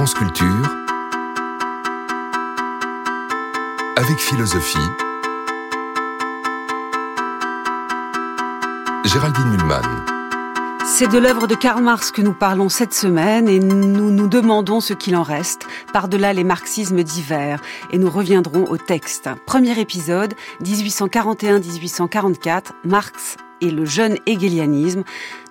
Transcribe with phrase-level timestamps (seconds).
[0.00, 0.64] France Culture
[3.98, 4.78] avec philosophie.
[9.04, 9.82] Géraldine Mulman.
[10.86, 14.80] C'est de l'œuvre de Karl Marx que nous parlons cette semaine et nous nous demandons
[14.80, 19.28] ce qu'il en reste, par-delà les marxismes divers, et nous reviendrons au texte.
[19.44, 20.32] Premier épisode,
[20.64, 25.04] 1841-1844, Marx et le jeune hegelianisme,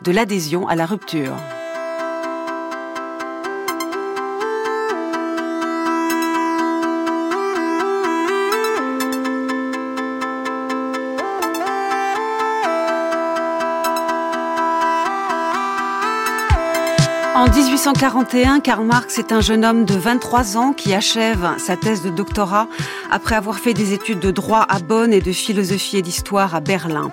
[0.04, 1.36] de l'adhésion à la rupture.
[17.40, 22.02] En 1841, Karl Marx est un jeune homme de 23 ans qui achève sa thèse
[22.02, 22.68] de doctorat
[23.10, 26.60] après avoir fait des études de droit à Bonn et de philosophie et d'histoire à
[26.60, 27.12] Berlin.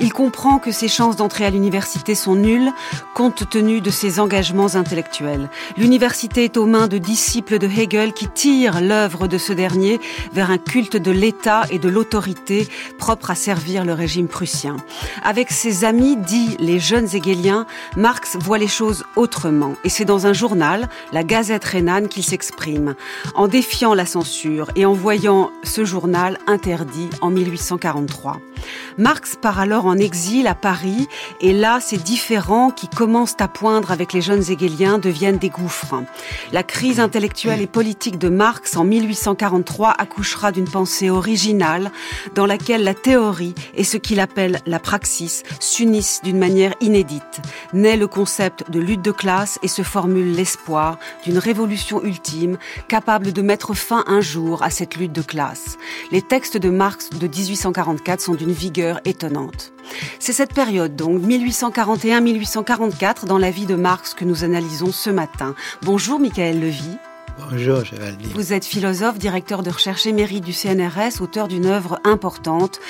[0.00, 2.72] Il comprend que ses chances d'entrer à l'université sont nulles
[3.14, 5.48] compte tenu de ses engagements intellectuels.
[5.76, 10.00] L'université est aux mains de disciples de Hegel qui tirent l'œuvre de ce dernier
[10.32, 12.68] vers un culte de l'État et de l'autorité
[12.98, 14.76] propre à servir le régime prussien.
[15.22, 19.74] Avec ses amis dits les jeunes hegeliens, Marx voit les choses autrement.
[19.84, 22.94] Et c'est dans un journal, la Gazette rhénane, qu'il s'exprime,
[23.34, 28.47] en défiant la censure et en voyant ce journal interdit en 1843.
[28.96, 31.08] Marx part alors en exil à Paris
[31.40, 36.02] et là, ces différents qui commencent à poindre avec les jeunes hegeliens deviennent des gouffres.
[36.52, 41.90] La crise intellectuelle et politique de Marx en 1843 accouchera d'une pensée originale
[42.34, 47.40] dans laquelle la théorie et ce qu'il appelle la praxis s'unissent d'une manière inédite.
[47.72, 53.32] Naît le concept de lutte de classe et se formule l'espoir d'une révolution ultime capable
[53.32, 55.76] de mettre fin un jour à cette lutte de classe.
[56.10, 59.72] Les textes de Marx de 1844 sont d'une vigueur étonnante.
[60.18, 65.54] C'est cette période, donc 1841-1844, dans la vie de Marx que nous analysons ce matin.
[65.82, 66.96] Bonjour Michael Levy.
[67.38, 68.30] Bonjour Géraldine.
[68.34, 72.80] Vous êtes philosophe, directeur de recherche émérite du CNRS, auteur d'une œuvre importante.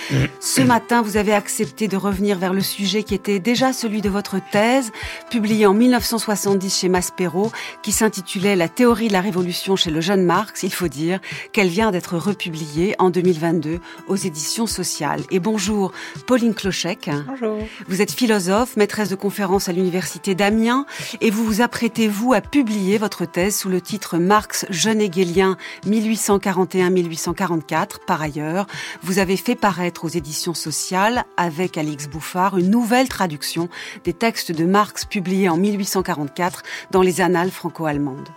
[0.40, 4.08] Ce matin, vous avez accepté de revenir vers le sujet qui était déjà celui de
[4.08, 4.90] votre thèse,
[5.30, 10.24] publiée en 1970 chez Maspero, qui s'intitulait La théorie de la révolution chez le jeune
[10.24, 10.62] Marx.
[10.62, 11.20] Il faut dire
[11.52, 15.22] qu'elle vient d'être republiée en 2022 aux éditions sociales.
[15.30, 15.92] Et bonjour
[16.26, 17.10] Pauline Clochec.
[17.26, 17.58] Bonjour.
[17.86, 20.86] Vous êtes philosophe, maîtresse de conférences à l'université d'Amiens
[21.20, 25.00] et vous vous apprêtez, vous, à publier votre thèse sous le titre Marx Marx, jeune
[25.00, 28.04] hegelien 1841-1844.
[28.06, 28.68] Par ailleurs,
[29.02, 33.68] vous avez fait paraître aux éditions sociales, avec Alix Bouffard, une nouvelle traduction
[34.04, 36.62] des textes de Marx publiés en 1844
[36.92, 38.28] dans les Annales franco-allemandes.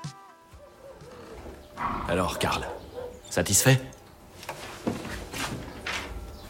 [2.09, 2.68] Alors, Karl,
[3.29, 3.79] satisfait?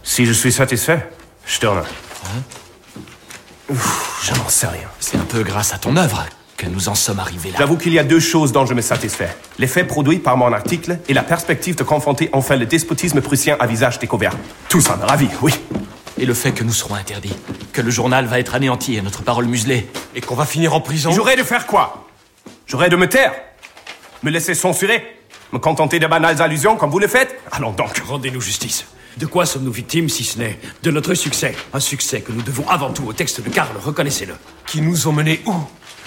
[0.01, 1.11] Si je suis satisfait,
[1.45, 1.81] Stirner.
[2.23, 3.75] Hein?
[4.23, 4.87] Je n'en sais rien.
[5.01, 6.25] C'est un peu grâce à ton œuvre
[6.61, 7.55] que nous en sommes arrivés là.
[7.57, 9.35] J'avoue qu'il y a deux choses dont je me satisfais.
[9.57, 13.65] L'effet produit par mon article et la perspective de confronter enfin le despotisme prussien à
[13.65, 14.33] visage découvert.
[14.69, 15.55] Tout ça me ravit, oui.
[16.19, 17.33] Et le fait que nous serons interdits,
[17.73, 19.89] que le journal va être anéanti et notre parole muselée.
[20.13, 21.09] Et qu'on va finir en prison?
[21.11, 22.07] J'aurais de faire quoi?
[22.67, 23.33] J'aurais de me taire?
[24.21, 25.03] Me laisser censurer?
[25.53, 27.39] Me contenter de banales allusions comme vous le faites?
[27.51, 28.03] Allons donc.
[28.07, 28.85] Rendez-nous justice.
[29.17, 31.55] De quoi sommes-nous victimes si ce n'est de notre succès?
[31.73, 34.35] Un succès que nous devons avant tout au texte de Karl, reconnaissez-le.
[34.67, 35.53] Qui nous ont menés où?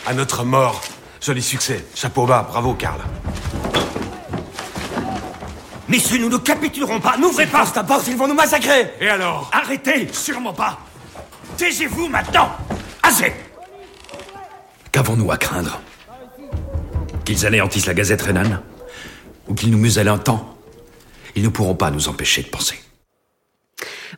[0.06, 0.82] À notre mort.
[1.20, 1.84] Joli succès.
[1.94, 3.00] Chapeau bas, bravo Karl.
[5.88, 7.64] Messieurs, nous ne capitulerons pas, n'ouvrez pas.
[7.66, 8.90] porte, ils vont nous massacrer.
[9.00, 10.08] Et alors Arrêtez.
[10.12, 10.78] Sûrement pas
[11.56, 12.50] Taisez-vous maintenant.
[13.02, 13.32] Assez.
[14.92, 15.80] Qu'avons-nous à craindre?
[17.24, 18.60] Qu'ils anéantissent la Gazette rhénane?
[19.48, 20.56] Ou qu'ils nous musellent un temps?
[21.34, 22.83] Ils ne pourront pas nous empêcher de penser.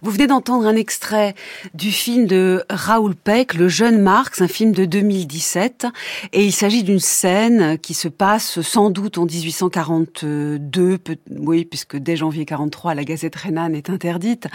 [0.02, 1.34] Vous venez d'entendre un extrait
[1.74, 5.86] du film de Raoul Peck, Le jeune Marx, un film de 2017.
[6.32, 10.98] Et il s'agit d'une scène qui se passe sans doute en 1842,
[11.38, 14.48] oui, puisque dès janvier 43, la Gazette rhénane est interdite.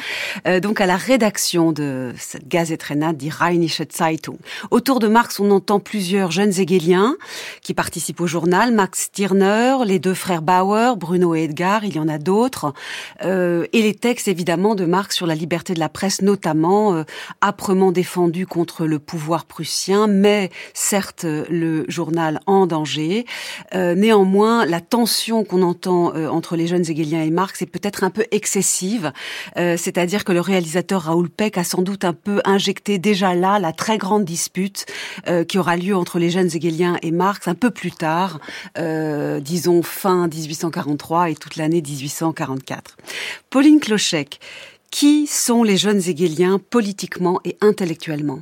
[0.47, 4.38] Euh, donc à la rédaction de cette Gazette rhénane, dit Rheinische Zeitung.
[4.69, 7.16] Autour de Marx, on entend plusieurs jeunes hegeliens
[7.61, 8.73] qui participent au journal.
[8.73, 12.73] Max Stirner, les deux frères Bauer, Bruno et Edgar, il y en a d'autres.
[13.23, 17.04] Euh, et les textes, évidemment, de Marx sur la liberté de la presse, notamment euh,
[17.42, 23.26] âprement défendue contre le pouvoir prussien, mais certes le journal en danger.
[23.74, 28.04] Euh, néanmoins, la tension qu'on entend euh, entre les jeunes hegeliens et Marx est peut-être
[28.04, 29.14] un peu excessive,
[29.58, 33.60] euh, c'est-à-dire que le réalisateur Raoul Peck a sans doute un peu injecté déjà là
[33.60, 34.86] la très grande dispute
[35.28, 38.40] euh, qui aura lieu entre les jeunes hegeliens et Marx un peu plus tard,
[38.78, 42.98] euh, disons fin 1843 et toute l'année 1844.
[43.50, 44.40] Pauline Clochec,
[44.91, 48.41] qui sont les jeunes hegeliens politiquement et intellectuellement?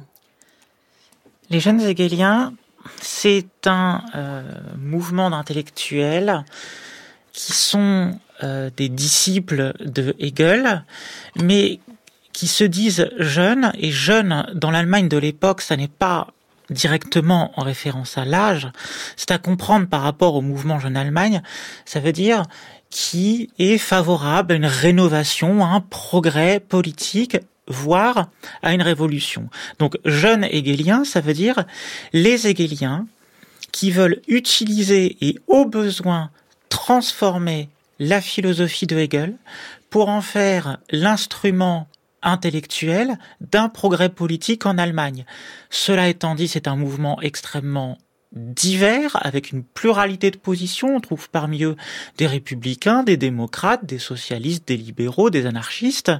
[1.49, 2.53] Les jeunes hegeliens,
[3.01, 4.43] c'est un euh,
[4.77, 6.43] mouvement d'intellectuels
[7.33, 10.83] qui sont euh, des disciples de Hegel,
[11.35, 11.79] mais
[12.33, 16.27] qui se disent jeunes, et jeunes dans l'Allemagne de l'époque, ça n'est pas
[16.69, 18.69] directement en référence à l'âge,
[19.15, 21.41] c'est à comprendre par rapport au mouvement Jeune Allemagne,
[21.85, 22.43] ça veut dire
[22.89, 27.37] qui est favorable à une rénovation, à un progrès politique,
[27.67, 28.29] voire
[28.63, 29.49] à une révolution.
[29.77, 31.65] Donc jeune hegélien, ça veut dire
[32.13, 33.05] les hegéliens
[33.71, 36.31] qui veulent utiliser et au besoin
[36.69, 37.69] transformer
[37.99, 39.35] la philosophie de Hegel
[39.89, 41.87] pour en faire l'instrument
[42.21, 45.25] intellectuel d'un progrès politique en Allemagne.
[45.69, 47.97] Cela étant dit, c'est un mouvement extrêmement
[48.31, 50.95] divers, avec une pluralité de positions.
[50.95, 51.75] On trouve parmi eux
[52.17, 56.11] des républicains, des démocrates, des socialistes, des libéraux, des anarchistes.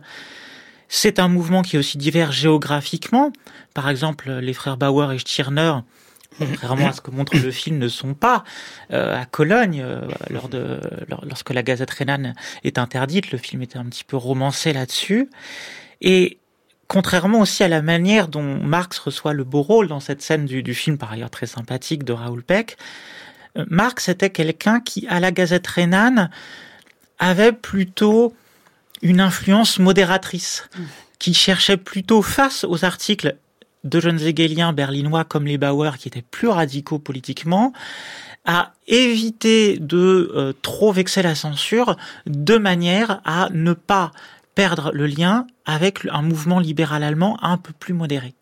[0.88, 3.32] C'est un mouvement qui est aussi divers géographiquement.
[3.76, 5.74] Par exemple, les frères Bauer et Stirner,
[6.40, 8.44] contrairement à ce que montre le film, ne sont pas
[8.92, 10.02] euh, à Cologne euh,
[10.32, 10.80] lors de,
[11.24, 12.34] lorsque la Gazette rhénane
[12.64, 13.32] est interdite.
[13.32, 15.30] Le film était un petit peu romancé là-dessus.
[16.02, 16.40] Et
[16.90, 20.74] contrairement aussi à la manière dont Marx reçoit le beau rôle dans cette scène du,
[20.74, 22.78] film, par ailleurs très sympathique, de Raoul Peck,
[23.58, 26.32] euh, Marx était quelqu'un qui, à la Gazette rhénane,
[27.20, 28.34] avait plutôt
[29.02, 30.68] une influence modératrice,
[31.20, 33.38] qui cherchait plutôt face aux articles
[33.84, 37.72] de jeunes hegeliens berlinois comme les Bauer, qui étaient plus radicaux politiquement,
[38.46, 44.12] à éviter de euh, trop vexer la censure de manière à ne pas
[44.60, 48.34] perdre le lien avec un mouvement libéral allemand un peu plus modéré.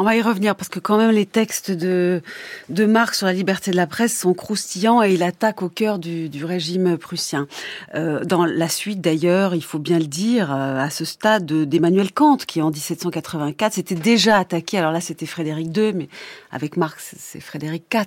[0.00, 2.22] On va y revenir parce que quand même les textes de,
[2.70, 5.98] de Marx sur la liberté de la presse sont croustillants et il attaque au cœur
[5.98, 7.46] du, du régime prussien.
[7.94, 12.12] Euh, dans la suite d'ailleurs, il faut bien le dire, euh, à ce stade d'Emmanuel
[12.12, 16.08] Kant qui en 1784 s'était déjà attaqué, alors là c'était Frédéric II, mais
[16.50, 18.06] avec Marx c'est Frédéric IV,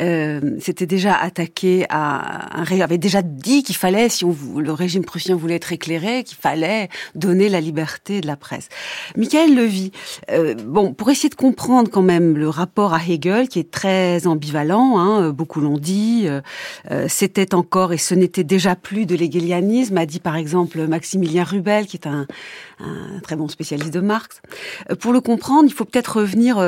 [0.00, 5.04] euh, s'était déjà attaqué à un avait déjà dit qu'il fallait, si on, le régime
[5.04, 8.68] prussien voulait être éclairé, qu'il fallait donner la liberté de la presse.
[9.16, 9.92] Michael Levy,
[10.32, 14.26] euh, bon, pour essayer de comprendre quand même le rapport à Hegel, qui est très
[14.26, 16.40] ambivalent, hein, euh, beaucoup l'ont dit, euh,
[16.90, 21.44] euh, c'était encore et ce n'était déjà plus de l'hegelianisme, a dit par exemple Maximilien
[21.44, 22.26] Rubel, qui est un,
[23.22, 24.40] très bon spécialiste de Marx.
[24.98, 26.58] Pour le comprendre, il faut peut-être revenir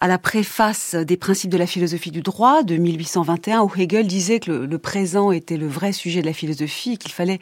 [0.00, 4.38] à la préface des principes de la philosophie du droit de 1821, où Hegel disait
[4.38, 7.40] que le, présent était le vrai sujet de la philosophie, qu'il fallait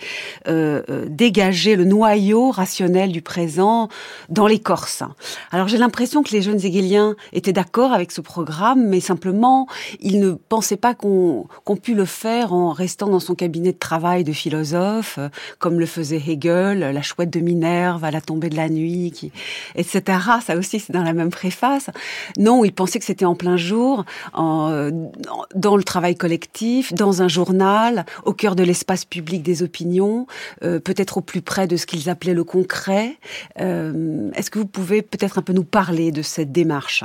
[1.08, 3.88] dégager le noyau rationnel du présent
[4.30, 5.02] dans l'écorce.
[5.50, 9.66] Alors j'ai l'impression que les jeunes hegeliens étaient d'accord avec ce programme, mais simplement,
[10.00, 13.78] ils ne pensaient pas qu'on qu pu le faire en restant dans son cabinet de
[13.78, 15.18] travail de philosophe,
[15.58, 19.32] comme le faisait Hegel, la chouette de Minerve à la tombée de la nuit,
[19.74, 20.18] etc.
[20.44, 21.90] Ça aussi, c'est dans la même préface.
[22.38, 24.04] Non, ils pensaient que c'était en plein jour,
[24.34, 30.26] dans le travail collectif, dans un journal, au cœur de l'espace public des opinions,
[30.62, 33.16] euh, peut-être au plus près de ce qu'ils appelaient le concret.
[33.60, 37.04] Euh, Est-ce que vous pouvez peut-être un peu nous parler de cette démarche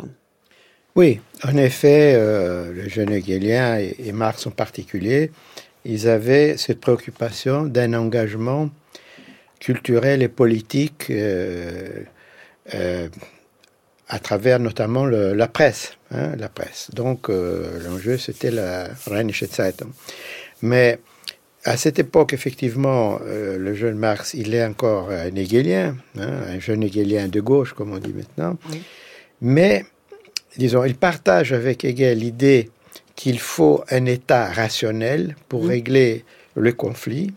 [0.96, 5.32] Oui, en effet, euh, le jeune Hegelien et, et, Marx en particulier,
[5.86, 8.70] ils avaient cette préoccupation d'un engagement
[9.60, 12.04] culturel et politique euh,
[12.74, 13.10] euh,
[14.08, 15.98] à travers notamment le, la presse.
[16.12, 16.90] Hein, la presse.
[16.94, 19.92] Donc l'enjeu, c'était la Rheinische Zeitung.
[20.62, 21.00] Mais
[21.68, 26.60] à cette époque, effectivement, euh, le jeune Marx, il est encore un hegelien, hein, un
[26.60, 28.58] jeune hegelien de gauche, comme on dit maintenant.
[28.72, 28.82] Oui.
[29.42, 29.86] Mais,
[30.58, 32.70] disons, il partage avec Hegel l'idée
[33.16, 35.68] qu'il faut un État rationnel pour mmh.
[35.68, 36.26] régler
[36.56, 37.34] le conflit.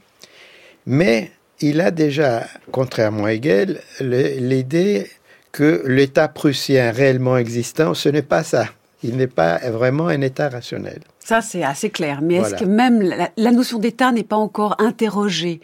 [0.87, 1.31] Mais
[1.61, 5.11] il a déjà, contrairement à Hegel, l'idée
[5.53, 8.67] que l'État prussien réellement existant, ce n'est pas ça.
[9.03, 11.01] Il n'est pas vraiment un État rationnel.
[11.21, 12.21] Ça, c'est assez clair.
[12.23, 12.57] Mais voilà.
[12.57, 15.61] est-ce que même la, la notion d'État n'est pas encore interrogée,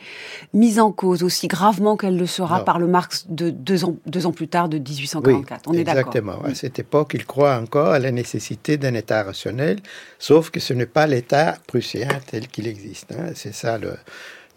[0.54, 2.64] mise en cause aussi gravement qu'elle le sera non.
[2.64, 5.84] par le Marx de deux ans, deux ans plus tard, de 1844 oui, On est
[5.84, 6.42] d'accord Exactement.
[6.44, 9.80] À cette époque, il croit encore à la nécessité d'un État rationnel,
[10.18, 13.12] sauf que ce n'est pas l'État prussien tel qu'il existe.
[13.12, 13.32] Hein.
[13.34, 13.94] C'est ça, le,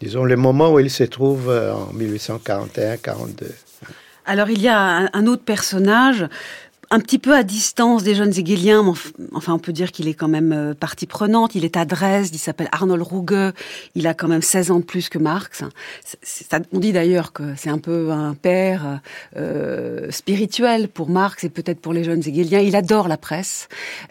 [0.00, 3.44] disons, le moment où il se trouve euh, en 1841-42.
[4.26, 6.28] Alors, il y a un autre personnage
[6.92, 8.94] un petit peu à distance des jeunes hegeliens,
[9.32, 12.34] enfin on peut dire qu'il est quand même euh, partie prenante, il est à Dresde,
[12.34, 13.52] il s'appelle Arnold Ruge,
[13.94, 15.62] il a quand même 16 ans de plus que Marx.
[16.72, 19.00] On dit d'ailleurs que c'est un peu un père
[19.36, 22.58] euh, spirituel pour Marx et peut-être pour les jeunes hegeliens.
[22.58, 23.68] Il adore la presse.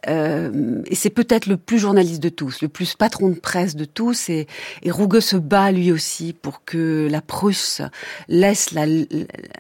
[0.08, 3.86] Euh, et c'est peut-être le plus journaliste de tous, le plus patron de presse de
[3.86, 4.30] tous.
[4.30, 4.48] Et,
[4.84, 7.82] et Ruge se bat lui aussi pour que la Prusse
[8.30, 8.86] laisse la,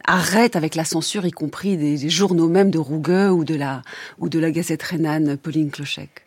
[0.06, 3.82] arrête avec la censure, y compris des, des journaux même de Ruge Ou de la,
[4.20, 6.26] ou de la Gazette rhénane, Pauline Clochec.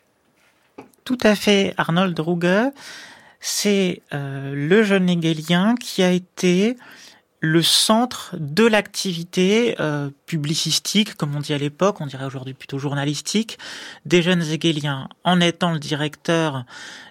[1.04, 2.70] Tout à fait, Arnold Druge,
[3.40, 6.76] c'est euh, le jeune hegelien qui a été
[7.44, 12.78] le centre de l'activité euh, publicistique, comme on dit à l'époque, on dirait aujourd'hui plutôt
[12.78, 13.58] journalistique,
[14.06, 16.64] des jeunes hegeliens, en étant le directeur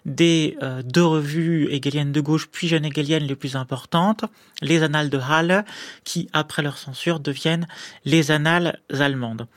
[0.05, 4.23] des euh, deux revues hegeliennes de gauche, puis jeunes hegeliennes les plus importantes,
[4.61, 5.65] les Annales de Halle,
[6.05, 7.67] qui, après leur censure, deviennent
[8.05, 9.47] les Annales allemandes.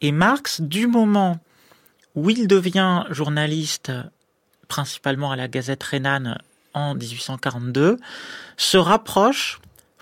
[0.00, 1.38] Et Marx, du moment
[2.16, 3.92] où il devient journaliste,
[4.66, 6.36] principalement à la Gazette rhénane
[6.74, 7.96] en 1842,
[8.56, 9.60] se rapproche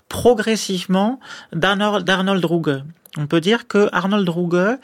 [0.09, 1.19] progressivement
[1.53, 2.83] d'Arnold Ruge.
[3.17, 4.77] On peut dire que Arnold Ruge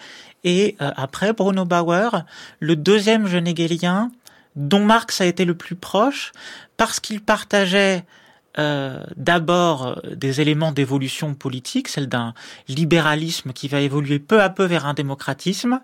[0.44, 2.24] est, euh, après Bruno Bauer,
[2.60, 4.12] le deuxième jeune hegelien
[4.56, 6.32] dont Marx a été le plus proche
[6.78, 8.06] parce qu'il partageait
[8.58, 12.34] euh, d'abord euh, des éléments d'évolution politique, celle d'un
[12.70, 15.82] libéralisme qui va évoluer peu à peu vers un démocratisme,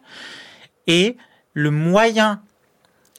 [0.88, 1.17] et
[1.53, 2.41] le moyen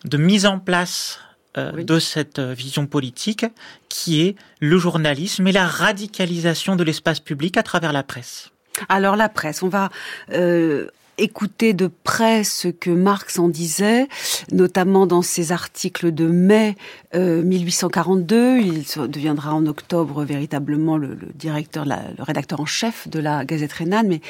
[0.05, 1.21] de mise en place
[1.59, 3.45] euh, de cette euh, vision politique
[3.91, 8.53] qui est le journalisme et la radicalisation de l'espace public à travers la presse.
[8.89, 9.91] Alors la presse, on va
[10.33, 10.87] euh,
[11.19, 14.09] écouter de près ce que Marx en disait,
[14.51, 16.77] notamment dans ses articles de mai
[17.15, 18.37] 1842.
[18.37, 23.73] Euh, il deviendra en octobre véritablement le, directeur, le rédacteur en chef de la Gazette
[23.73, 24.09] rhénane.
[24.09, 24.21] Mais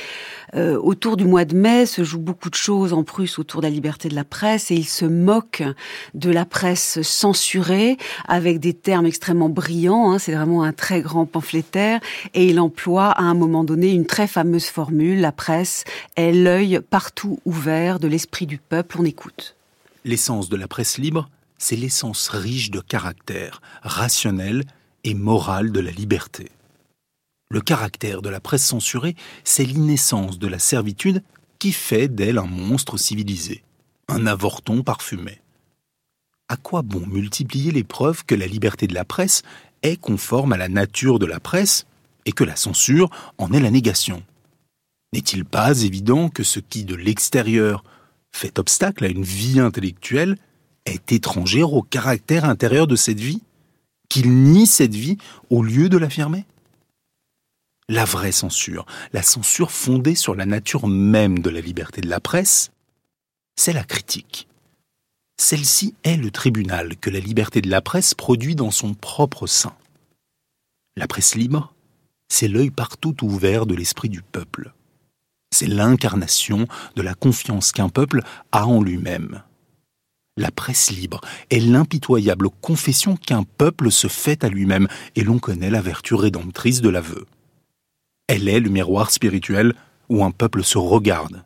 [0.54, 3.66] euh, autour du mois de mai se jouent beaucoup de choses en Prusse autour de
[3.66, 5.62] la liberté de la presse et il se moque
[6.14, 7.96] de la presse censurée
[8.26, 10.12] avec des termes extrêmement brillants.
[10.12, 12.00] Hein, C'est vraiment un très grand pamphlétaire
[12.34, 15.84] et il emploie à un moment donné une très fameuse formule la presse
[16.16, 18.96] est l'œil partout ouvert de l'esprit du peuple.
[19.00, 19.56] On écoute.
[20.04, 21.28] L'essence de la presse libre
[21.62, 24.64] c'est l'essence riche de caractère, rationnel
[25.04, 26.50] et moral de la liberté.
[27.50, 29.14] Le caractère de la presse censurée,
[29.44, 31.22] c'est l'innocence de la servitude
[31.60, 33.62] qui fait d'elle un monstre civilisé,
[34.08, 35.40] un avorton parfumé.
[36.48, 39.42] À quoi bon multiplier les preuves que la liberté de la presse
[39.82, 41.86] est conforme à la nature de la presse
[42.26, 44.24] et que la censure en est la négation?
[45.12, 47.84] N'est-il pas évident que ce qui, de l'extérieur,
[48.32, 50.38] fait obstacle à une vie intellectuelle
[50.86, 53.42] est étrangère au caractère intérieur de cette vie
[54.08, 55.18] Qu'il nie cette vie
[55.50, 56.46] au lieu de l'affirmer?
[57.88, 62.20] La vraie censure, la censure fondée sur la nature même de la liberté de la
[62.20, 62.70] presse,
[63.56, 64.48] c'est la critique.
[65.36, 69.74] Celle-ci est le tribunal que la liberté de la presse produit dans son propre sein.
[70.96, 71.74] La presse libre,
[72.28, 74.72] c'est l'œil partout ouvert de l'esprit du peuple.
[75.52, 76.66] C'est l'incarnation
[76.96, 79.42] de la confiance qu'un peuple a en lui-même.
[80.38, 85.70] La presse libre est l'impitoyable confession qu'un peuple se fait à lui-même, et l'on connaît
[85.70, 87.26] la vertu rédemptrice de l'aveu.
[88.28, 89.74] Elle est le miroir spirituel
[90.08, 91.44] où un peuple se regarde,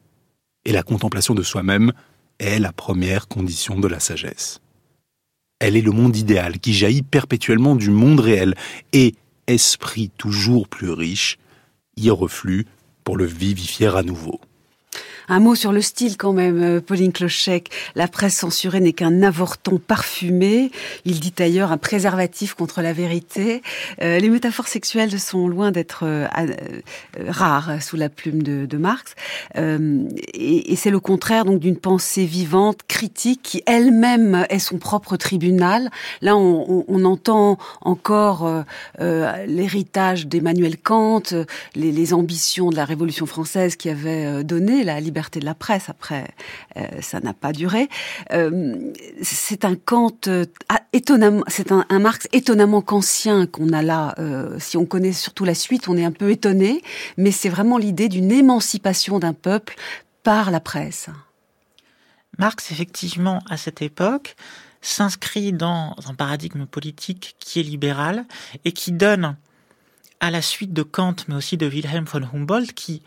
[0.65, 1.93] et la contemplation de soi-même
[2.39, 4.61] est la première condition de la sagesse.
[5.59, 8.55] Elle est le monde idéal qui jaillit perpétuellement du monde réel,
[8.93, 9.17] et,
[9.49, 11.39] esprit toujours plus riche,
[11.97, 12.67] y reflue
[13.07, 14.41] pour le vivifier à nouveau.
[15.29, 17.71] Un mot sur le style quand même, euh, Pauline Clochec.
[17.97, 20.71] La presse censurée n'est qu'un avorton parfumé.
[21.05, 23.63] Il dit ailleurs un préservatif contre la vérité.
[24.03, 26.29] Euh, les métaphores sexuelles sont loin d'être euh,
[27.29, 29.15] rares sous la plume de, Marx.
[29.57, 35.91] et, c'est le contraire donc d'une pensée vivante, critique, qui elle-même est son propre tribunal.
[36.21, 38.65] Là, on, entend encore
[38.99, 41.23] l'héritage d'Emmanuel Kant,
[41.75, 45.55] les, les, ambitions de la Révolution française qui avait donné la liberté liberté de la
[45.55, 45.89] presse.
[45.89, 46.29] Après,
[46.77, 47.89] euh, ça n'a pas duré.
[48.33, 48.93] Euh,
[49.23, 50.45] c'est un Kant euh,
[50.93, 54.15] étonnamment, c'est un, Marx étonnamment kantien qu'on a là.
[54.59, 56.83] si on connaît surtout la suite, on est un peu étonné,
[57.17, 59.77] mais c'est vraiment l'idée d'une émancipation d'un peuple
[60.23, 61.09] par la presse.
[62.39, 64.37] Marx, effectivement, à cette époque,
[64.83, 68.27] s'inscrit dans un paradigme politique qui est libéral
[68.65, 69.37] et qui donne
[70.21, 73.03] à la suite de Kant, mais aussi de Wilhelm von Humboldt, qui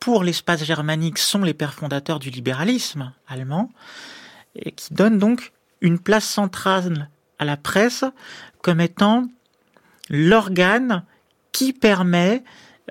[0.00, 3.70] pour l'espace germanique sont les pères fondateurs du libéralisme allemand,
[4.56, 8.04] et qui donnent donc une place centrale à la presse
[8.62, 9.28] comme étant
[10.08, 11.04] l'organe
[11.52, 12.42] qui permet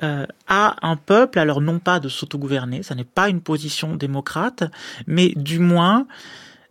[0.03, 4.63] euh, à un peuple, alors non pas de s'autogouverner, ça n'est pas une position démocrate,
[5.07, 6.07] mais du moins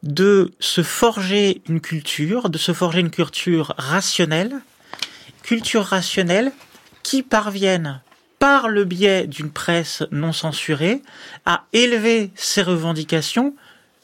[0.02, 4.61] de se forger une culture, de se forger une culture rationnelle,
[5.42, 6.52] culture rationnelle
[7.02, 8.00] qui parvienne
[8.38, 11.02] par le biais d'une presse non censurée,
[11.45, 13.54] à élever ses revendications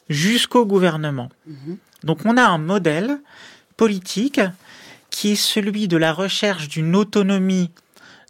[0.08, 1.30] jusqu'au gouvernement.
[1.46, 1.76] Mhm.
[2.02, 3.18] Donc on a un modèle
[3.76, 4.40] politique
[5.10, 7.70] qui est celui de la recherche d'une autonomie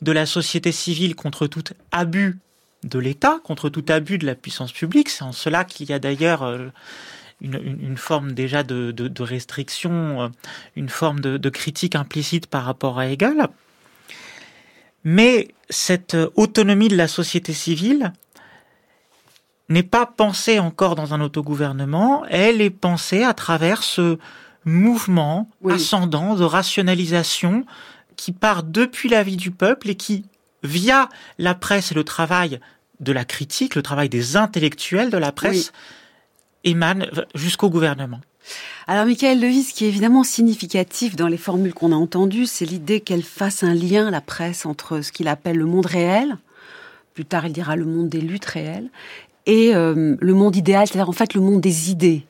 [0.03, 2.39] de la société civile contre tout abus
[2.83, 5.09] de l'État, contre tout abus de la puissance publique.
[5.09, 6.69] C'est en cela qu'il y a d'ailleurs euh,
[7.41, 10.29] une, forme déjà de, restriction, euh,
[10.77, 13.49] une forme de, critique implicite par rapport à Hegel.
[15.05, 18.13] Mais cette autonomie de la société civile
[19.69, 24.19] n'est pas pensée encore dans un autogouvernement, elle est pensée à travers ce
[24.65, 27.65] mouvement ascendant de rationalisation
[28.17, 30.25] qui part depuis la vie du peuple et qui,
[30.63, 31.09] via
[31.39, 32.61] la presse et le travail
[33.01, 35.73] de la critique, le travail des intellectuels de la presse,
[36.65, 38.21] émane jusqu'au gouvernement.
[38.87, 42.67] Alors, Michael Levy, ce qui est évidemment significatif dans les formules qu'on a entendues, c'est
[42.67, 46.37] l'idée qu'elle fasse un lien, la presse, entre ce qu'il appelle le monde réel,
[47.15, 48.91] plus tard il dira le monde des luttes réelles,
[49.47, 52.25] et euh, le monde idéal, c'est-à-dire en fait le monde des idées.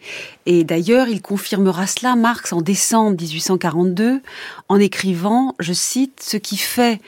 [0.46, 4.20] Et d'ailleurs, il confirmera cela, Marx, en décembre 1842,
[4.68, 7.00] en écrivant, je cite, ce qui fait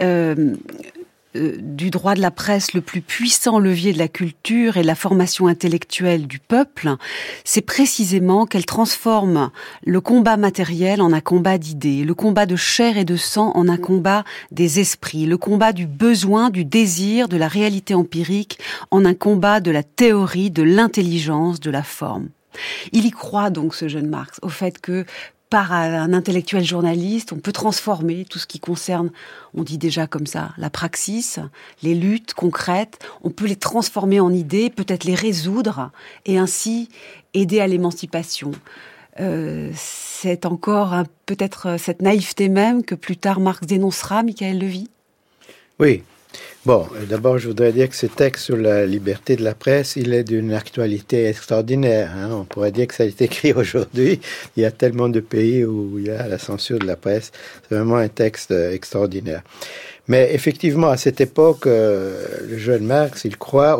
[0.00, 0.54] euh,
[1.38, 4.86] euh, du droit de la presse le plus puissant levier de la culture et de
[4.86, 6.96] la formation intellectuelle du peuple,
[7.44, 9.50] c'est précisément qu'elle transforme
[9.84, 13.68] le combat matériel en un combat d'idées, le combat de chair et de sang en
[13.68, 18.58] un combat des esprits, le combat du besoin, du désir, de la réalité empirique
[18.90, 22.28] en un combat de la théorie, de l'intelligence, de la forme.
[22.92, 25.04] Il y croit donc ce jeune Marx au fait que
[25.50, 29.10] par un intellectuel journaliste, on peut transformer tout ce qui concerne,
[29.54, 31.38] on dit déjà comme ça, la praxis,
[31.82, 35.90] les luttes concrètes, on peut les transformer en idées, peut-être les résoudre
[36.26, 36.88] et ainsi
[37.34, 38.52] aider à l'émancipation.
[39.20, 40.94] Euh, c'est encore
[41.26, 44.88] peut-être cette naïveté même que plus tard Marx dénoncera, Michael Levy?
[45.78, 46.02] Oui,
[46.66, 50.12] Bon, d'abord, je voudrais dire que ce texte sur la liberté de la presse, il
[50.12, 52.12] est d'une actualité extraordinaire.
[52.14, 52.30] Hein.
[52.32, 54.20] On pourrait dire que ça a été écrit aujourd'hui.
[54.56, 57.32] Il y a tellement de pays où il y a la censure de la presse.
[57.62, 59.42] C'est vraiment un texte extraordinaire.
[60.08, 63.78] Mais effectivement, à cette époque, euh, le jeune Marx, il croit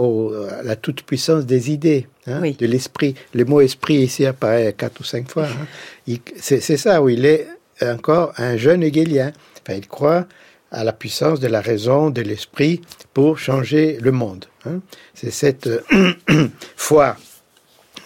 [0.51, 3.15] à la toute-puissance des idées, hein, de l'esprit.
[3.35, 5.47] Le mot esprit ici apparaît quatre ou cinq fois.
[5.47, 6.17] Hein.
[6.41, 7.49] C'est ça où il est
[7.83, 9.33] encore un jeune hegelien.
[9.63, 10.27] Enfin, il croit
[10.71, 12.81] à la puissance de la raison, de l'esprit
[13.15, 14.45] pour changer le monde.
[14.67, 14.81] Hein.
[15.15, 16.13] C'est cette euh,
[16.77, 17.17] foi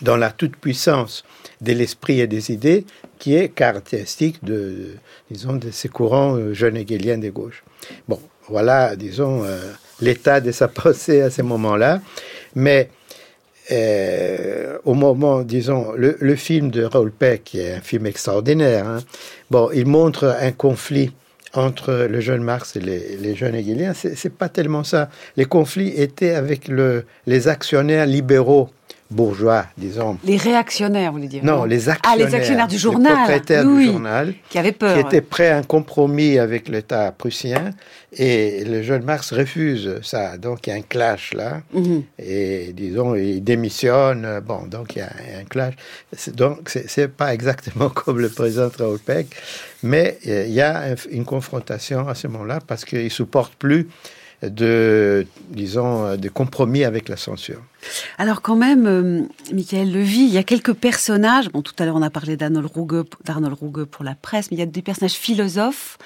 [0.01, 1.25] dans la toute-puissance
[1.61, 2.85] de l'esprit et des idées
[3.19, 4.97] qui est caractéristique de,
[5.31, 7.63] disons, de ces courants euh, jeunes hegeliens des gauches.
[8.09, 9.59] Bon, voilà, disons, euh,
[10.01, 12.01] l'état de sa pensée à ce moment-là.
[12.55, 12.91] Mais
[14.85, 18.99] au moment, disons, le, film de Raoul Peck, qui est un film extraordinaire, hein,
[19.51, 21.13] bon, il montre un conflit
[21.55, 25.09] entre le jeune Marx et les, jeunes hegeliens, c'est pas tellement ça.
[25.37, 28.71] Les conflits étaient avec le, les actionnaires libéraux
[29.13, 30.19] bourgeois, disons.
[30.25, 32.13] Les réactionnaires, vous voulez dire Non, les actionnaires.
[32.13, 33.13] Ah, les actionnaires du journal.
[33.13, 34.35] Les propriétaires du journal.
[34.49, 34.95] Qui avaient peur.
[34.95, 37.71] Qui étaient prêts à un compromis avec l'État prussien.
[38.15, 40.37] Et le jeune Marx refuse ça.
[40.37, 41.63] Donc il y a un clash là.
[41.73, 42.03] Mhm.
[42.19, 44.41] Et disons, il démissionne.
[44.47, 45.75] Bon, donc il y a un clash.
[46.35, 49.29] Donc c'est pas exactement comme le président Raoul Peck.
[49.83, 53.89] Mais il y a une confrontation à ce moment-là parce qu'il ne supporte plus
[54.43, 57.63] de, disons, de compromis avec la censure.
[58.19, 61.97] Alors quand même, euh, Michael Levy, il y a quelques personnages, bon tout à l'heure
[61.97, 65.99] on a parlé d'Arnold Ruge pour la presse, mais il y a des personnages philosophes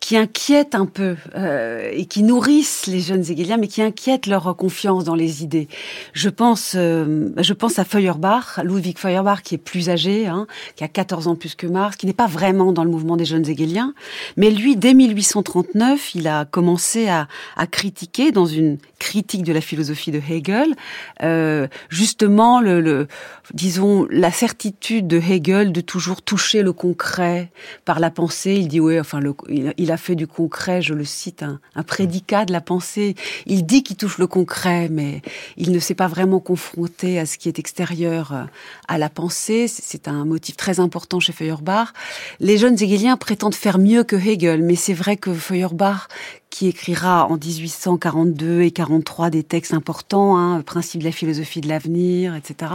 [0.00, 4.56] qui inquiètent un peu euh, et qui nourrissent les jeunes hegeliens, mais qui inquiètent leur
[4.56, 5.68] confiance dans les idées.
[6.12, 10.84] Je pense, euh, je pense à Feuerbach, Ludwig Feuerbach, qui est plus âgé, hein, qui
[10.84, 13.48] a 14 ans plus que Marx, qui n'est pas vraiment dans le mouvement des jeunes
[13.48, 13.92] hegeliens,
[14.36, 19.60] mais lui, dès 1839, il a commencé à, à critiquer, dans une critique de la
[19.60, 20.74] philosophie de Hegel,
[21.22, 23.08] euh, justement, le, le,
[23.52, 27.50] disons, la certitude de Hegel de toujours toucher le concret
[27.84, 28.54] par la pensée.
[28.54, 31.82] Il dit, oui, enfin, le, il il a fait du concret, je le cite, un,
[31.82, 33.14] prédicat de la pensée.
[33.46, 35.22] Il dit qu'il touche le concret, mais
[35.56, 38.44] il ne s'est pas vraiment confronté à ce qui est extérieur euh,
[38.88, 39.66] à la pensée.
[39.68, 41.92] C'est un motif très important chez Feuerbach.
[42.40, 46.08] Les jeunes hegeliens prétendent faire mieux que Hegel, mais c'est vrai que Feuerbach,
[46.50, 51.68] qui écrira en 1842 et 43 des textes importants, hein, Principe de la philosophie de
[51.68, 52.72] l'avenir, etc.,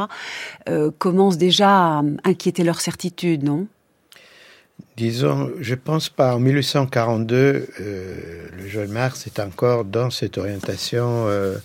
[0.69, 3.67] euh, commence déjà à inquiéter leur certitude, non?
[4.97, 6.36] Disons, je pense pas.
[6.36, 8.15] En 1842, euh,
[8.58, 11.56] le jeune Marx est encore dans cette orientation euh,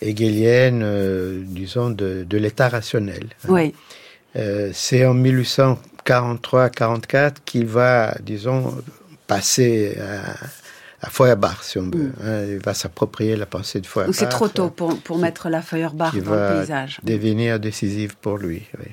[0.00, 3.24] hegelienne, euh, disons, de, l'état rationnel.
[3.44, 3.48] Hein.
[3.48, 3.74] Oui.
[4.72, 8.72] c'est en 1843-44 qu'il va, disons,
[9.26, 10.36] passer à,
[11.02, 11.90] à Feuerbach, si on veut.
[11.90, 12.12] Mm.
[12.22, 12.44] Hein.
[12.50, 14.14] il va s'approprier la pensée de Feuerbach.
[14.14, 17.00] C'est trop tôt pour, pour mettre la Feuerbach dans le paysage.
[17.02, 18.62] devenir décisive pour lui.
[18.78, 18.86] Oui.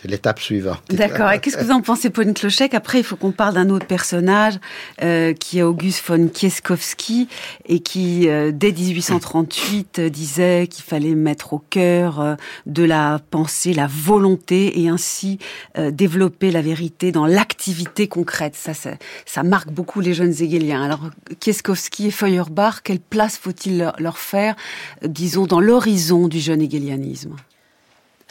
[0.00, 0.80] C'est l'étape suivante.
[0.88, 1.30] D'accord.
[1.30, 2.72] Et qu'est-ce que vous en pensez, Pauline Clochec?
[2.72, 4.58] Après, il faut qu'on parle d'un autre personnage
[5.02, 7.28] euh, qui est Auguste von Kieskowski
[7.66, 12.36] et qui, euh, dès 1838, euh, disait qu'il fallait mettre au cœur
[12.66, 15.38] de la pensée la volonté et ainsi
[15.76, 18.54] développer la vérité dans l'activité concrète.
[18.56, 18.90] Ça, ça,
[19.26, 20.82] ça, marque beaucoup les jeunes hegeliens.
[20.82, 21.10] Alors,
[21.40, 24.56] Kieskowski et Feuerbach, quelle place faut-il leur, leur faire,
[25.02, 27.36] disons, dans l'horizon du jeune hegelianisme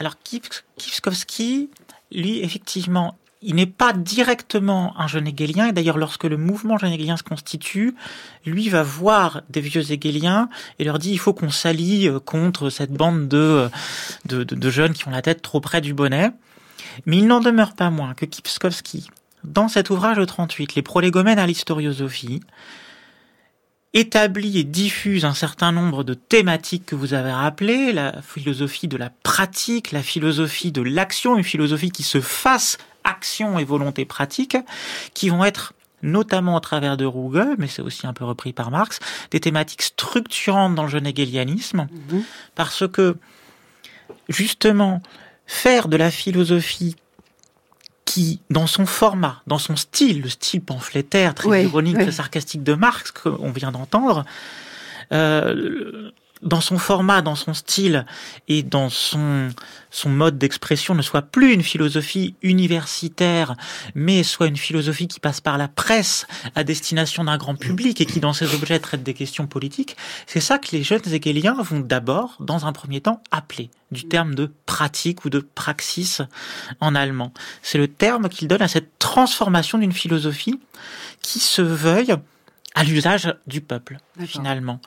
[0.00, 0.16] alors
[0.78, 1.68] Kipskowski,
[2.10, 6.92] lui, effectivement, il n'est pas directement un jeune hegelien, et d'ailleurs lorsque le mouvement jeune
[6.92, 7.94] hegelien se constitue,
[8.44, 12.70] lui va voir des vieux hegeliens et leur dit il faut qu'on s'allie euh, contre
[12.70, 13.68] cette bande de,
[14.26, 16.30] de, de, jeunes qui ont la tête trop près du bonnet.
[17.06, 19.08] Mais il n'en demeure pas moins que Kipskowski,
[19.44, 22.40] dans cet ouvrage de 38, Les prolégomènes à l'historiosophie,
[23.92, 28.96] établit et diffuse un certain nombre de thématiques que vous avez rappelées, la philosophie de
[28.96, 34.56] la pratique, la philosophie de l'action, une philosophie qui se fasse action et volonté pratique,
[35.14, 35.72] qui vont être
[36.02, 39.00] notamment au travers de Ruge, mais c'est aussi un peu repris par Marx,
[39.30, 42.22] des thématiques structurantes dans le jeune hegelianisme, mhm.
[42.54, 43.16] parce que
[44.28, 45.02] justement,
[45.46, 46.96] faire de la philosophie
[48.10, 52.74] qui, dans son format, dans son style, le style pamphlétaire, très ironique, très sarcastique de
[52.74, 54.24] Marx, qu'on vient d'entendre,
[55.12, 56.10] euh,
[56.42, 58.06] dans son format, dans son style
[58.48, 59.50] et dans son,
[60.06, 63.54] mode d'expression ne soit plus une philosophie universitaire,
[63.94, 68.06] mais soit une philosophie qui passe par la presse à destination d'un grand public et
[68.06, 71.80] qui dans ses objets traite des questions politiques, c'est ça que les jeunes hegeliens vont
[71.80, 76.22] d'abord, dans un premier temps, appeler du terme de pratique ou de praxis
[76.80, 77.32] en allemand.
[77.62, 80.60] C'est le terme qu'ils donnent à cette transformation d'une philosophie
[81.22, 82.14] qui se veuille
[82.74, 84.80] à l'usage du peuple, finalement.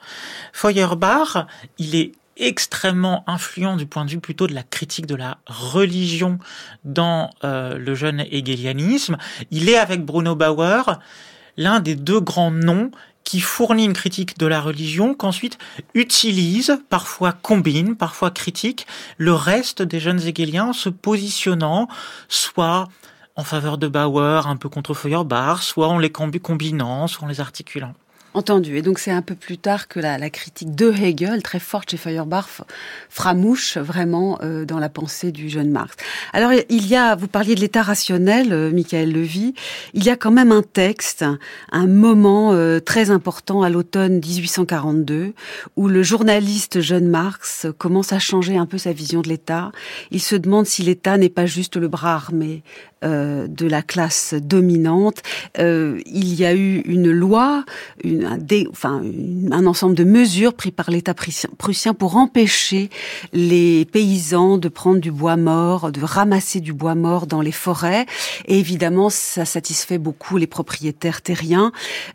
[0.52, 1.46] Feuerbach,
[1.78, 6.38] il est extrêmement influent du point de vue plutôt de la critique de la religion
[6.84, 9.16] dans euh, le jeune hegelianisme.
[9.50, 10.98] Il est avec Bruno Bauer
[11.56, 12.90] l'un des deux grands noms
[13.22, 15.58] qui fournit une critique de la religion, qu'ensuite
[15.94, 21.88] utilise, parfois combine, parfois critique, le reste des jeunes hegeliens se positionnant
[22.28, 22.88] soit
[23.36, 27.40] en faveur de Bauer, un peu contre Feuerbach, soit en les combinant, soit en les
[27.40, 27.94] articulant.
[28.36, 28.76] Entendu.
[28.76, 31.96] Et donc c'est un peu plus tard que la, critique de Hegel, très forte chez
[31.96, 32.62] Feuerbach,
[33.08, 35.94] fera mouche vraiment euh, dans la pensée du jeune Marx.
[36.32, 39.54] Alors il y a, vous parliez de l'état rationnel, euh, Michael Levy,
[39.92, 41.24] il y a quand même un texte,
[41.70, 45.32] un moment euh, très important à l'automne 1842,
[45.76, 49.70] où le journaliste jeune Marx commence à changer un peu sa vision de l'État.
[50.10, 52.64] Il se demande si l'État n'est pas juste le bras armé
[53.04, 55.22] euh, de la classe dominante.
[55.58, 57.64] Euh, il y a eu une loi,
[58.04, 62.90] un ensemble de mesures prises par l'État prussien pour empêcher
[63.32, 68.06] les paysans de prendre du bois mort, de ramasser du bois mort dans les forêts.
[68.46, 71.72] Et évidemment, ça satisfait beaucoup les propriétaires terriens.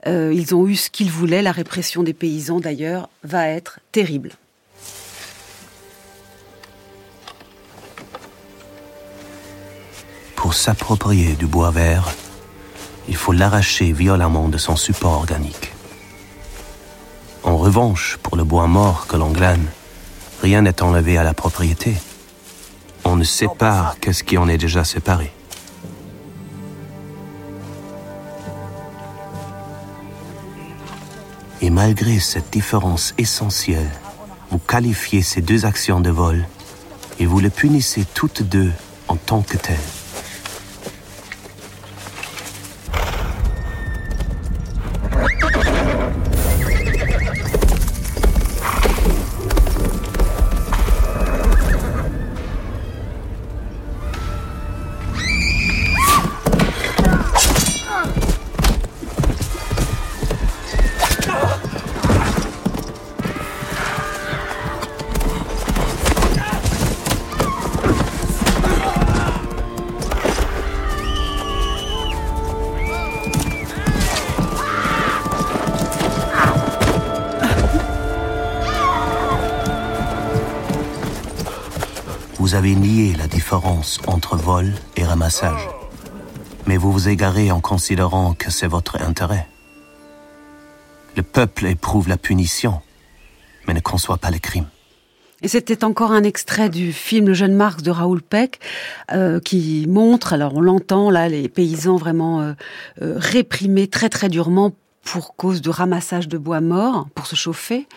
[0.08, 1.41] Euh, ils ont eu ce qu'ils voulaient.
[1.41, 4.32] La répression des paysans, d'ailleurs, va être terrible.
[10.50, 12.10] Pour s'approprier du bois vert,
[13.08, 15.74] il faut l'arracher violemment de son support organique.
[17.44, 19.68] En revanche, pour le bois mort que l'on glane,
[20.42, 21.94] rien n'est enlevé à la propriété.
[23.04, 25.32] On ne sépare que ce qui en est déjà séparé.
[31.62, 33.92] Et malgré cette différence essentielle,
[34.50, 36.48] vous qualifiez ces deux actions de vol
[37.20, 38.72] et vous les punissez toutes deux
[39.08, 39.99] en tant que telles.
[82.50, 85.70] Vous avez nié la différence entre vol et ramassage.
[86.66, 89.46] Mais vous vous égarez en considérant que c'est votre intérêt.
[91.16, 92.82] Le peuple éprouve la punition,
[93.68, 94.66] mais ne conçoit pas le crime.
[95.44, 98.60] Et c'était encore un extrait du film Le jeune Marx de Raoul Peck
[99.12, 102.54] euh, qui montre, alors on l'entend là, les paysans vraiment euh,
[103.04, 107.88] euh, réprimés très très durement pour cause de ramassage de bois mort pour se chauffer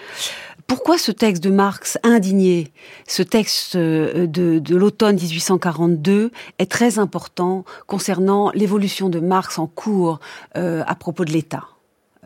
[0.74, 2.72] Pourquoi ce texte de Marx indigné,
[3.06, 9.66] ce texte euh, de, de l'automne 1842 est très important concernant l'évolution de Marx en
[9.66, 10.18] cours
[10.56, 11.64] euh, à propos de l'État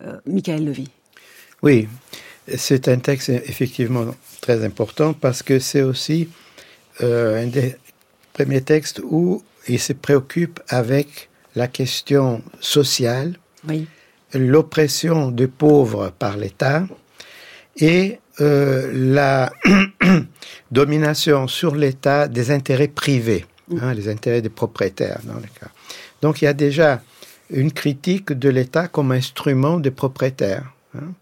[0.04, 0.88] euh, Michael Levy?
[1.64, 1.88] Oui,
[2.56, 6.28] c'est un texte effectivement très important parce que c'est aussi
[7.02, 7.74] euh, un des
[8.32, 13.88] premiers textes où il se préoccupe avec la question sociale, Oui.
[14.34, 16.86] l'oppression des pauvres par l'État
[17.78, 19.52] et euh, la
[20.70, 23.46] domination sur l'État des intérêts privés,
[23.80, 25.70] hein, les intérêts des propriétaires dans le cas.
[26.22, 27.00] Donc il y a déjà
[27.50, 30.72] une critique de l'État comme instrument des propriétaires.
[30.94, 31.12] hein.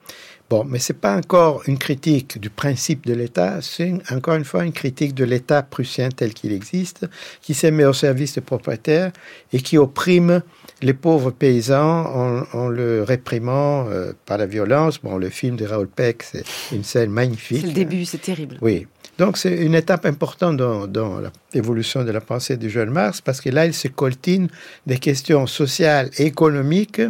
[0.50, 4.64] Bon, mais c'est pas encore une critique du principe de l'État, c'est encore une fois
[4.64, 7.06] une critique de l'État prussien tel qu'il existe,
[7.40, 9.10] qui se met au service des propriétaires
[9.54, 10.42] et qui opprime
[10.82, 15.00] les pauvres paysans en, en le réprimant euh, par la violence.
[15.02, 17.60] Bon, le film de Raoul Peck, c'est une scène magnifique.
[17.60, 18.58] C'est le début, c'est terrible.
[18.60, 18.86] Oui.
[19.18, 21.20] Donc c'est une étape importante dans,
[21.52, 24.48] l'évolution de la pensée du jeune Marx parce que là, il se coltine
[24.86, 27.00] des questions sociales et économiques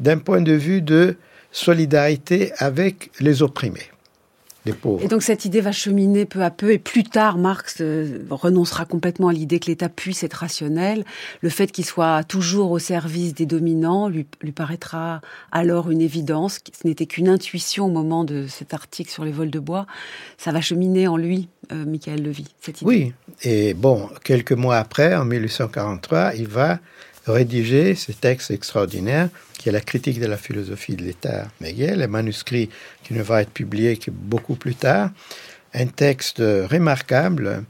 [0.00, 1.16] d'un point de vue de
[1.50, 3.90] solidarité avec les opprimés,
[4.72, 5.02] pauvres.
[5.02, 8.84] Et donc cette idée va cheminer peu à peu, et plus tard, Marx euh, renoncera
[8.84, 11.04] complètement à l'idée que l'État puisse être rationnel.
[11.40, 15.20] Le fait qu'il soit toujours au service des dominants lui, lui paraîtra
[15.52, 16.60] alors une évidence.
[16.80, 19.86] Ce n'était qu'une intuition au moment de cet article sur les vols de bois.
[20.38, 22.88] Ça va cheminer en lui, euh, Michael Levy, cette idée.
[22.88, 26.78] Oui, et bon, quelques mois après, en 1843, il va
[27.30, 32.06] rédiger ce texte extraordinaire qui est la critique de la philosophie de l'État Hegel, un
[32.06, 32.70] manuscrit
[33.04, 35.10] qui ne va être publié que beaucoup plus tard,
[35.74, 37.64] un texte remarquable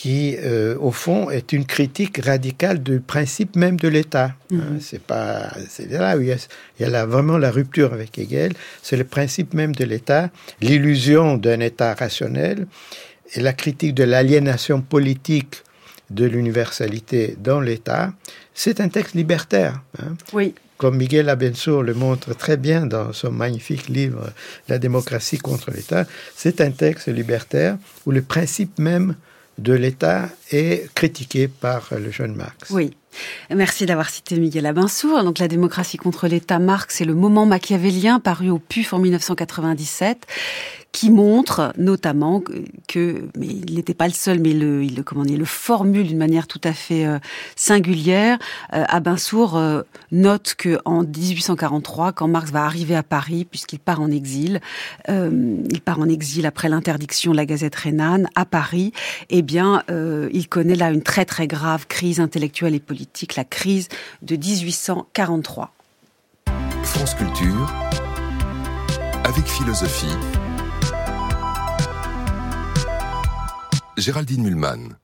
[0.00, 4.34] qui, euh, au fond, est une critique radicale du principe même de l'État.
[4.50, 6.36] Hein, c'est pas, c'est là où il y a,
[6.78, 8.54] il y a là vraiment la rupture avec Hegel.
[8.82, 10.30] C'est le principe même de l'État,
[10.62, 12.66] l'illusion d'un État rationnel
[13.34, 15.64] et la critique de l'aliénation politique
[16.08, 18.14] de l'universalité dans l'État.
[18.62, 19.80] C'est un texte libertaire.
[19.98, 20.16] hein.
[20.34, 20.54] Oui.
[20.76, 24.30] Comme Miguel Abensour le montre très bien dans son magnifique livre
[24.68, 26.04] La démocratie contre l'État,
[26.36, 29.14] c'est un texte libertaire où le principe même
[29.56, 32.68] de l'État est critiqué par le jeune Marx.
[32.68, 32.94] Oui.
[33.48, 35.24] Merci d'avoir cité Miguel Abinsour.
[35.24, 40.26] Donc, La démocratie contre l'État, Marx, c'est le moment machiavélien paru au PUF en 1997
[40.92, 42.40] qui montre notamment
[42.88, 46.18] que- mais il n'était pas le seul, mais le, il le, comment le formule d'une
[46.18, 47.18] manière tout à fait euh,
[47.54, 48.38] singulière.
[48.72, 54.00] Euh, Abinsour euh, note que en 1843, quand Marx va arriver à Paris, puisqu'il part
[54.00, 54.60] en exil,
[55.08, 58.92] il part en exil après l'interdiction de la Gazette rhénane à Paris,
[59.28, 59.82] eh bien,
[60.32, 63.88] il connaît là une très très grave crise intellectuelle et politique, la crise
[64.22, 65.72] de 1843.
[66.82, 67.72] France Culture,
[69.24, 70.16] avec philosophie.
[74.00, 74.99] Géraldine Mulman.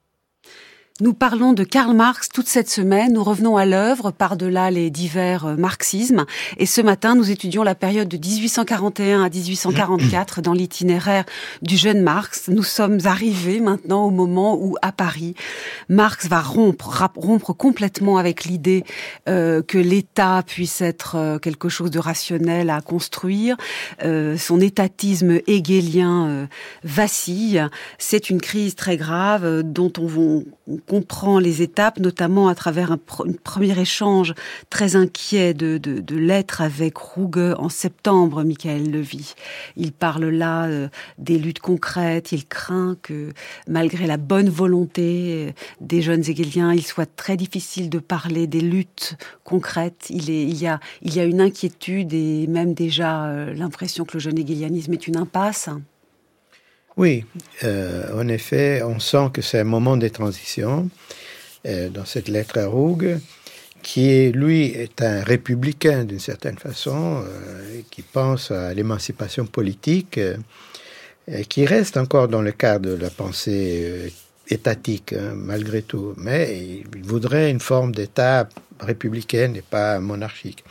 [1.02, 3.12] Nous parlons de Karl Marx toute cette semaine.
[3.12, 6.24] Nous revenons à l'œuvre par-delà les divers euh, marxismes.
[6.56, 11.24] Et ce matin, nous étudions la période de 1841 à 1844 dans l'itinéraire
[11.61, 12.48] du jeune Marx.
[12.48, 15.35] Nous sommes arrivés maintenant au moment où, à Paris,
[15.90, 18.82] Marx va rompre, rompre complètement avec l'idée
[19.28, 23.56] euh, que l'État puisse être euh, quelque chose de rationnel à construire.
[24.02, 26.48] Son étatisme hegelien
[26.85, 27.66] vacille.
[27.98, 30.44] C'est une crise très grave dont on, on-
[30.86, 32.99] on comprend les étapes, notamment à travers un,
[33.44, 34.35] premier échange
[34.70, 37.27] très inquiet de, de, de lettres avec Ruge
[37.59, 39.35] en septembre, Michael Levy.
[39.77, 42.33] Il parle là euh, des luttes concrètes.
[42.33, 43.33] Il craint que,
[43.68, 48.61] malgré la bonne volonté euh, des jeunes hegeliens, il soit très difficile de parler des
[48.61, 50.07] luttes concrètes.
[50.11, 54.05] Il, est, il, y, a, il y a une inquiétude et même déjà euh, l'impression
[54.05, 55.68] que le jeune hegelianisme est une impasse.
[56.96, 57.24] Oui,
[57.62, 60.88] euh, en effet, on sent que c'est un moment de transition
[61.66, 63.18] euh, dans cette lettre à Rougue,
[63.82, 70.18] qui lui est un républicain d'une certaine façon, euh, qui pense à l'émancipation politique,
[71.48, 74.12] qui reste encore dans le cadre de la pensée
[74.48, 76.56] étatique, hein, malgré tout, mais
[76.94, 78.48] il voudrait une forme d'État
[78.80, 80.62] républicaine et pas monarchique.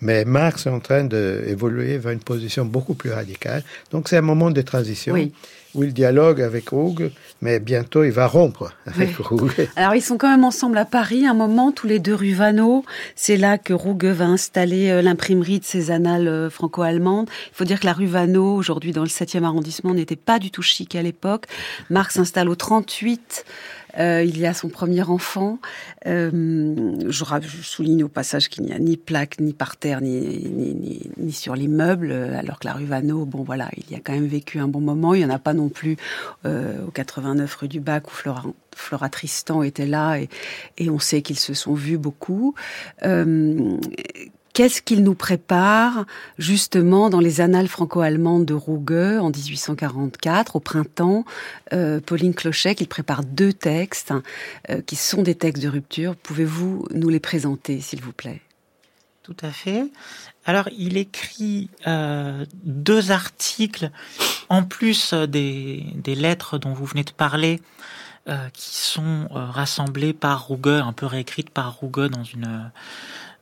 [0.00, 3.62] Mais Marx est en train d'évoluer vers une position beaucoup plus radicale.
[3.90, 5.32] Donc c'est un moment de transition Oui.
[5.74, 9.24] Où il dialogue avec Roug, mais bientôt il va rompre avec Oui.
[9.24, 9.52] Roug.
[9.76, 12.84] Alors ils sont quand même ensemble à Paris un moment, tous les deux rue Vanneau.
[13.16, 17.28] C'est là que Ruge va installer euh, l'imprimerie de ses annales euh, franco-allemandes.
[17.52, 20.50] Il faut dire que la rue Vanneau, aujourd'hui dans le 7e arrondissement, n'était pas du
[20.50, 21.44] tout chic à l'époque.
[21.90, 23.44] Marx s'installe au 38
[23.98, 25.58] Euh, il y a son premier enfant.
[26.06, 27.24] Euh, je,
[27.62, 32.12] souligne au passage qu'il n'y a ni plaque, ni par terre, ni, sur les meubles,
[32.12, 34.80] alors que la rue Vanneau, bon voilà, il y a quand même vécu un bon
[34.80, 35.14] moment.
[35.14, 35.96] Il n'y en a pas non plus
[36.46, 38.14] euh, au 89 rue du Bac où
[38.74, 42.54] Flora, Tristan était là et on sait qu'ils se sont vus beaucoup.
[44.58, 46.04] Qu'est-ce qu'il nous prépare
[46.36, 51.24] justement dans les annales franco-allemandes de Ruge en 1844, au printemps
[51.72, 54.12] euh, Pauline Clochet, il prépare deux textes
[54.68, 56.16] euh, qui sont des textes de rupture.
[56.16, 58.40] Pouvez-vous nous les présenter, s'il vous plaît?
[59.22, 59.84] Tout à fait.
[60.44, 63.92] Alors, il écrit euh, deux articles,
[64.48, 67.62] en plus des, des, lettres dont vous venez de parler,
[68.52, 72.70] qui sont rassemblées par Ruge, un peu réécrites par Ruge dans une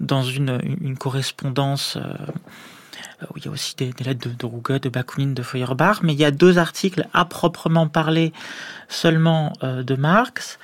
[0.01, 5.35] dans une, correspondance euh, où il y a aussi des, lettres de, de de Bakounine,
[5.35, 8.33] de Feuerbach, mais il y a deux articles à proprement parler
[8.89, 10.59] seulement euh, de Marx,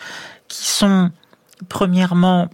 [0.48, 1.10] qui sont
[1.68, 2.50] premièrement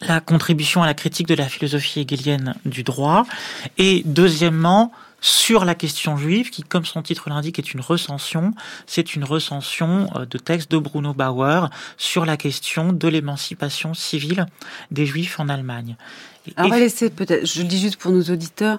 [0.00, 3.24] la contribution à la critique de la philosophie hegelienne du droit,
[3.78, 8.52] et deuxièmement sur la question juive, qui, comme son titre l'indique, est une recension.
[8.86, 14.46] C'est une recension euh, de texte de Bruno Bauer sur la question de l'émancipation civile
[14.90, 15.96] des juifs en Allemagne.
[16.58, 18.78] on va laisser peut-être, je le dis juste pour nos auditeurs,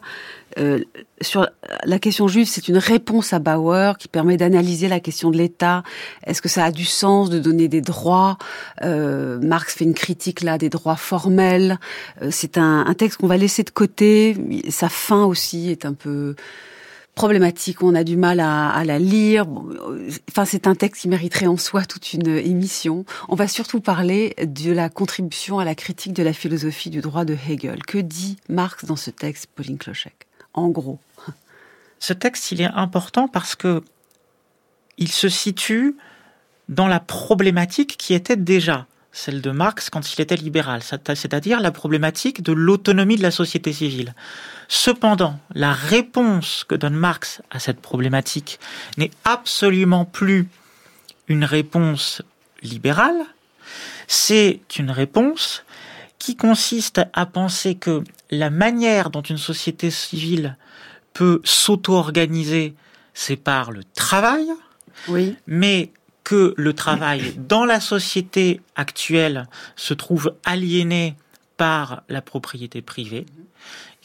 [0.60, 0.80] euh,
[1.22, 1.48] sur
[1.86, 5.84] la question juive, c'est une réponse à Bauer qui permet d'analyser la question de l'État.
[6.26, 8.38] Est-ce que ça a du sens de donner des droits?
[8.84, 11.80] Euh, Marx fait une critique là des droits formels.
[12.22, 14.36] Euh, c'est un, un, texte qu'on va laisser de côté.
[14.70, 16.36] Sa fin aussi est un peu
[17.16, 17.84] problématique.
[17.84, 19.46] On a du mal à, à la lire.
[19.48, 23.06] Euh, enfin, c'est un texte qui mériterait en soi toute une émission.
[23.30, 27.26] On va surtout parler de la contribution à la critique de la philosophie du droit
[27.26, 27.84] de Hegel.
[27.86, 30.28] Que dit Marx dans ce texte, Pauline Clochec?
[30.54, 31.00] En gros.
[32.00, 33.84] Ce texte, il est important parce que
[34.98, 35.96] il se situe
[36.70, 41.72] dans la problématique qui était déjà celle de Marx quand il était libéral, c'est-à-dire la
[41.72, 44.16] problématique de l'autonomie de la société civile.
[44.68, 48.60] Cependant, la réponse que donne Marx à cette problématique
[48.98, 50.48] n'est absolument plus
[51.28, 52.24] une réponse
[52.64, 53.22] libérale,
[54.08, 55.64] c'est une réponse
[56.24, 60.56] qui consiste à penser que la manière dont une société civile
[61.12, 62.76] peut s'auto-organiser,
[63.14, 64.48] c'est par le travail,
[65.10, 65.36] oui.
[65.48, 65.92] mais
[66.24, 71.18] que le travail dans la société actuelle se trouve aliéné
[71.58, 73.26] par la propriété privée,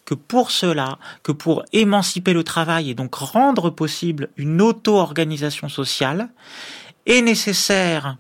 [0.05, 6.31] que pour cela, que pour émanciper le travail et donc rendre possible une auto-organisation sociale,
[7.07, 8.17] est nécessaire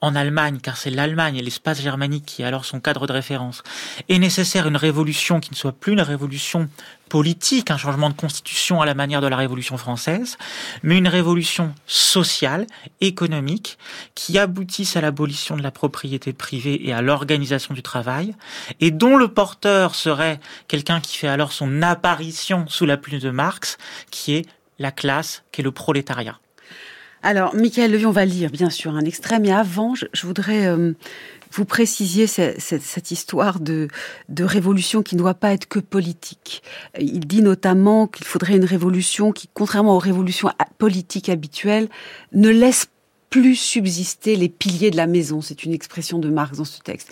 [0.00, 3.62] en Allemagne, car c'est l'Allemagne et l'espace germanique qui est alors son cadre de référence,
[4.08, 6.68] est nécessaire une révolution qui ne soit plus une révolution
[7.08, 10.36] politique, un changement de constitution à la manière de la Révolution française,
[10.82, 12.66] mais une révolution sociale,
[13.00, 13.78] économique,
[14.14, 18.34] qui aboutisse à l'abolition de la propriété privée et à l'organisation du travail,
[18.80, 23.30] et dont le porteur serait quelqu'un qui fait alors son apparition sous la plume de
[23.30, 23.78] Marx,
[24.10, 24.46] qui est
[24.78, 26.38] la classe, qui est le prolétariat.
[27.22, 30.92] Alors, Michael Levy, on va lire bien sûr un extrait, mais avant, je, voudrais euh,
[31.52, 33.88] vous précisiez cette, histoire de,
[34.28, 36.62] de, révolution qui ne doit pas être que politique.
[36.98, 41.88] Il dit notamment qu'il faudrait une révolution qui, contrairement aux révolutions politiques habituelles,
[42.32, 42.86] ne laisse
[43.30, 45.40] plus subsister les piliers de la maison.
[45.40, 47.10] C'est une expression de Marx dans ce texte.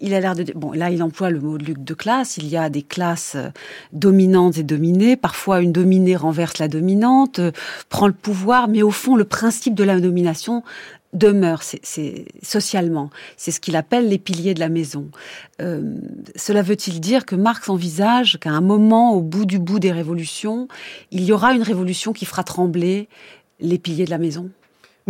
[0.00, 2.36] Il a l'air de bon là il emploie le mot de classe.
[2.36, 3.48] Il y a des classes euh,
[3.92, 5.16] dominantes et dominées.
[5.16, 7.52] Parfois une dominée renverse la dominante, euh,
[7.88, 10.62] prend le pouvoir, mais au fond le principe de la domination
[11.12, 13.10] demeure, c'est socialement.
[13.36, 15.10] C'est ce qu'il appelle les piliers de la maison.
[15.60, 15.96] Euh,
[16.36, 20.68] cela veut-il dire que Marx envisage qu'à un moment, au bout du bout des révolutions,
[21.10, 23.08] il y aura une révolution qui fera trembler
[23.58, 24.50] les piliers de la maison?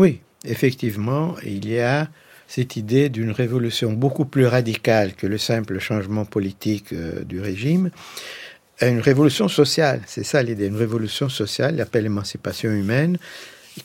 [0.01, 2.09] Oui, effectivement, il y a
[2.49, 7.91] cette idée d'une révolution beaucoup plus radicale que le simple changement politique euh, du régime,
[8.81, 13.19] une révolution sociale, c'est ça l'idée, une révolution sociale, l'appelle émancipation humaine,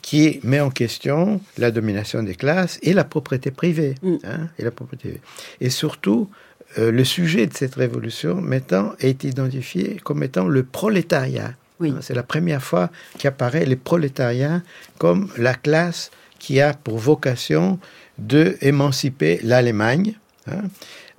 [0.00, 3.94] qui met en question la domination des classes et la propriété privée.
[4.00, 4.16] Mm.
[4.24, 5.20] Hein, et, la propriété.
[5.60, 6.30] et surtout,
[6.78, 11.52] euh, le sujet de cette révolution mettant, est identifié comme étant le prolétariat.
[11.80, 11.94] Oui.
[12.00, 14.62] C'est la première fois qu'apparaît les prolétariats
[14.98, 17.78] comme la classe qui a pour vocation
[18.18, 20.14] de émanciper l'Allemagne
[20.46, 20.62] hein,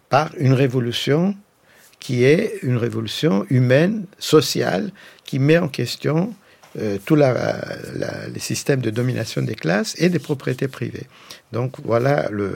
[0.10, 1.36] par une révolution
[2.00, 4.92] qui est une révolution humaine, sociale,
[5.25, 6.34] qui met en question
[6.77, 7.60] euh, tout la,
[8.34, 11.08] les systèmes de domination des classes et des propriétés privées.
[11.52, 12.56] Donc voilà le,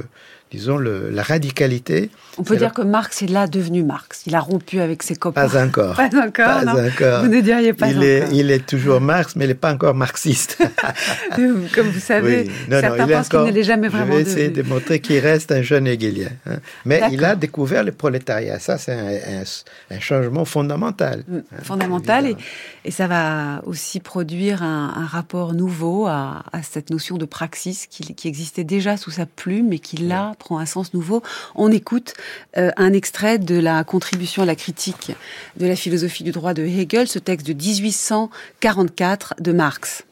[0.51, 2.09] disons, la radicalité.
[2.37, 4.23] On peut dire que Marx est là devenu Marx.
[4.27, 5.47] Il a rompu avec ses copains.
[5.47, 5.95] Pas encore.
[5.95, 6.63] pas encore.
[6.65, 7.21] Pas encore.
[7.23, 8.03] Vous ne diriez pas il encore.
[8.03, 10.61] Est, il est toujours Marx, mais il n'est pas encore marxiste.
[11.35, 14.11] Comme vous savez, certains pensent qu'il ne l'est jamais vraiment.
[14.11, 16.29] Je vais essayer de montrer qu'il reste un jeune hegelien.
[16.45, 16.57] Hein.
[16.85, 18.59] Mais il a découvert le prolétariat.
[18.59, 21.23] Ça, c'est un, changement fondamental.
[21.27, 22.27] Mm, hein, fondamental.
[22.27, 22.35] et,
[22.83, 28.27] et, ça va aussi produire un, rapport nouveau à, cette notion de praxis qui, qui
[28.27, 31.23] existait déjà sous sa plume et qui là prend un sens nouveau.
[31.55, 32.13] On écoute
[32.57, 35.13] euh, un extrait de la contribution à la critique
[35.57, 40.03] de la philosophie du droit de Hegel, ce texte de 1844 de Marx.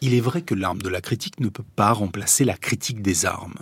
[0.00, 3.26] Il est vrai que l'arme de la critique ne peut pas remplacer la critique des
[3.26, 3.58] armes,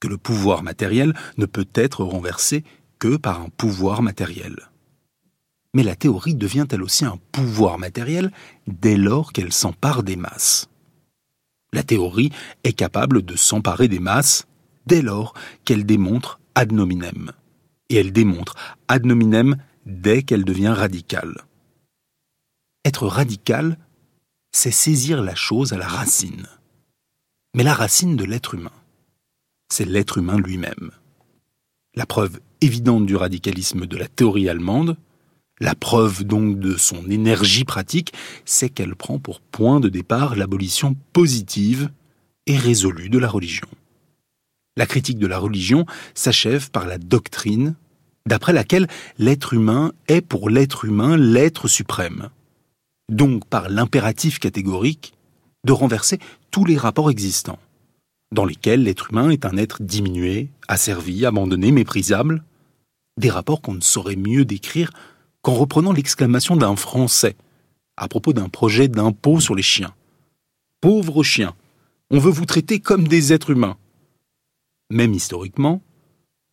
[0.00, 2.64] que le pouvoir matériel ne peut être renversé
[2.98, 4.56] que par un pouvoir matériel.
[5.74, 8.30] Mais la théorie devient elle aussi un pouvoir matériel
[8.66, 10.68] dès lors qu'elle s'empare des masses?
[11.72, 12.30] La théorie
[12.64, 14.46] est capable de s'emparer des masses
[14.86, 17.32] dès lors qu'elle démontre ad nominem.
[17.88, 18.54] Et elle démontre
[18.88, 19.56] ad nominem
[19.86, 21.42] dès qu'elle devient radicale.
[22.84, 23.78] Être radical,
[24.52, 26.46] c'est saisir la chose à la racine.
[27.54, 28.72] Mais la racine de l'être humain,
[29.72, 30.90] c'est l'être humain lui-même.
[31.94, 34.96] La preuve évidente du radicalisme de la théorie allemande,
[35.60, 38.12] la preuve donc de son énergie pratique,
[38.44, 41.90] c'est qu'elle prend pour point de départ l'abolition positive
[42.46, 43.68] et résolue de la religion.
[44.76, 47.74] La critique de la religion s'achève par la doctrine,
[48.26, 52.30] d'après laquelle l'être humain est pour l'être humain l'être suprême.
[53.10, 55.12] Donc par l'impératif catégorique
[55.66, 56.18] de renverser
[56.50, 57.58] tous les rapports existants,
[58.32, 62.42] dans lesquels l'être humain est un être diminué, asservi, abandonné, méprisable,
[63.18, 64.90] des rapports qu'on ne saurait mieux décrire
[65.42, 67.36] qu'en reprenant l'exclamation d'un Français
[67.96, 69.94] à propos d'un projet d'impôt sur les chiens.
[70.80, 71.54] Pauvres chiens,
[72.10, 73.76] on veut vous traiter comme des êtres humains.
[74.90, 75.82] Même historiquement,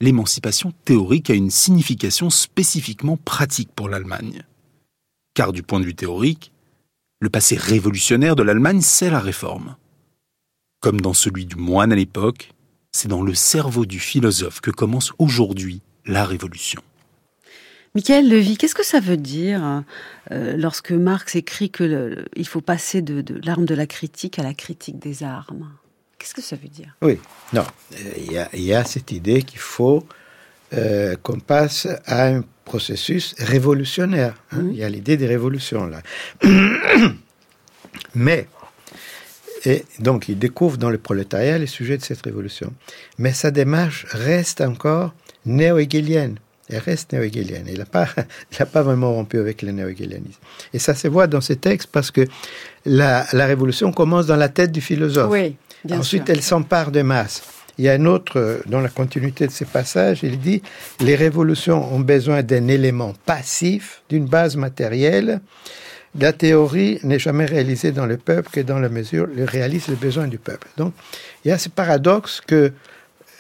[0.02, 4.44] l'émancipation théorique a une signification spécifiquement pratique pour l'Allemagne.
[5.34, 6.52] Car du point de vue théorique,
[7.20, 9.76] le passé révolutionnaire de l'Allemagne, c'est la réforme.
[10.80, 12.54] Comme dans celui du moine à l'époque,
[12.92, 16.82] c'est dans le cerveau du philosophe que commence aujourd'hui la révolution.
[17.96, 19.84] Michael Levy, qu'est-ce que ça veut dire
[20.32, 25.00] euh, lorsque Marx écrit qu'il faut passer de l'arme de la critique à la critique
[25.00, 25.70] des armes?
[26.20, 26.94] Qu'est-ce que ça veut dire?
[27.02, 27.18] Oui,
[27.54, 27.66] non,
[28.18, 30.06] il y, a cette idée qu'il faut
[30.74, 34.36] euh, qu'on passe à un processus révolutionnaire.
[34.52, 34.64] Hein.
[34.70, 36.02] Il y a l'idée des révolutions là.
[38.16, 38.48] Mais,
[39.66, 42.74] et donc il découvre dans le prolétariat les sujets de cette révolution.
[43.18, 45.14] Mais sa démarche reste encore
[45.46, 46.36] néo-hegelienne.
[46.70, 47.66] Elle reste néo-hegelienne.
[47.68, 48.10] Il n'a pas,
[48.74, 50.40] pas vraiment rompu avec le néo-hegelianisme.
[50.74, 52.28] Et ça se voit dans ces textes parce que
[52.86, 55.32] la, la révolution commence dans la tête du philosophe.
[55.32, 55.56] Oui.
[55.92, 57.44] Ensuite, elle s'empare des masses.
[57.78, 60.62] Il y a un autre, euh, dans la continuité de ces passages, il dit
[61.00, 65.40] Les révolutions ont besoin d'un élément passif, d'une base matérielle.
[66.20, 69.88] La théorie n'est jamais réalisée dans le peuple que dans la mesure où elle réalise
[69.88, 70.68] les besoins du peuple.
[70.76, 70.94] Donc,
[71.46, 72.74] il y a ce paradoxe que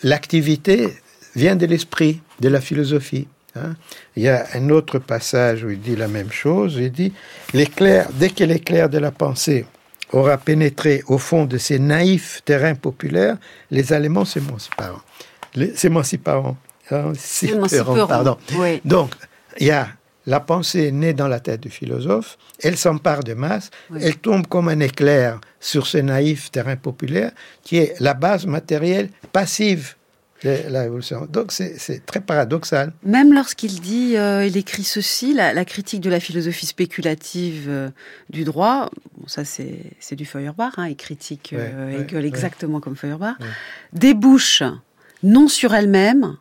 [0.03, 0.87] l'activité
[1.35, 3.27] vient de l'esprit, de la philosophie.
[3.55, 3.75] Hein.
[4.15, 6.77] Il y a un autre passage où il dit la même chose.
[6.79, 7.11] Il dit
[7.53, 9.65] L'éclair, dès que l'éclair de la pensée
[10.11, 13.37] aura pénétré au fond de ces naïfs terrains populaires,
[13.71, 15.01] les Allemands s'émanciperont.
[15.73, 16.55] S'émanciperont.
[16.91, 18.37] Hein, pardon.
[18.85, 19.11] Donc,
[19.59, 19.89] il y a
[20.25, 24.69] la pensée née dans la tête du philosophe, elle s'empare de masse, elle tombe comme
[24.69, 27.31] un éclair sur ce naïf terrain populaire
[27.63, 29.95] qui est la base matérielle passive
[30.43, 31.27] la révolution.
[31.29, 32.93] Donc c'est très paradoxal.
[33.03, 37.89] Même lorsqu'il dit, euh, il écrit ceci, la, critique de la philosophie spéculative euh,
[38.29, 38.89] du droit,
[39.27, 43.35] ça c'est du Feuerbach, hein, il critique euh, Hegel exactement comme Feuerbach,
[43.93, 44.63] débouche
[45.23, 46.37] non sur elle-même,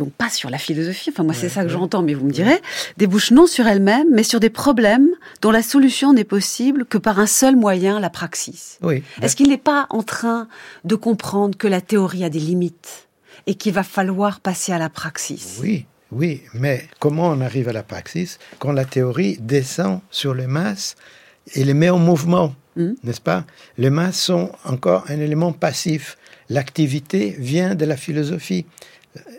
[0.00, 2.58] donc pas sur la philosophie, enfin moi c'est ça que j'entends, mais vous me direz,
[2.96, 5.08] débouche non sur elle-même, mais sur des problèmes
[5.42, 8.78] dont la solution n'est possible que par un seul moyen, la praxis.
[8.80, 9.02] Oui.
[9.20, 10.48] Est-ce qu'il n'est pas en train
[10.84, 13.08] de comprendre que la théorie a des limites
[13.46, 15.58] et qu'il va falloir passer à la praxis?
[15.60, 20.46] Oui, oui, mais comment on arrive à la praxis quand la théorie descend sur les
[20.46, 20.96] masses
[21.54, 22.92] et les met en mouvement, hmm.
[23.04, 23.44] n'est-ce pas?
[23.76, 26.16] Les masses sont encore un élément passif.
[26.48, 28.64] L'activité vient de la philosophie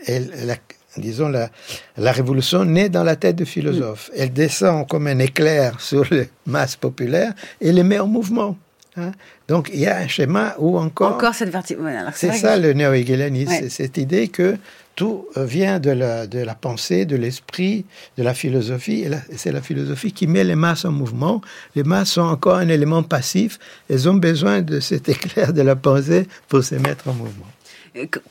[0.06, 0.56] elle, la,
[0.98, 1.50] disons, la,
[1.98, 4.12] la, révolution naît dans la tête du philosophe.
[4.16, 8.58] Elle descend comme un éclair sur les masses populaires et les met en mouvement.
[8.98, 9.12] Hein.
[9.48, 11.14] Donc il y a un schéma où encore...
[11.14, 12.12] Encore cette verticale.
[12.14, 14.58] c'est ça le néo-hegelianisme, c'est cette idée que
[14.96, 17.86] tout vient de la, de la pensée, de l'esprit,
[18.18, 21.42] de la philosophie, et c'est la philosophie qui met les masses en mouvement.
[21.76, 23.58] Les masses sont encore un élément passif,
[23.90, 27.48] elles ont besoin de cet éclair de la pensée pour se mettre en mouvement.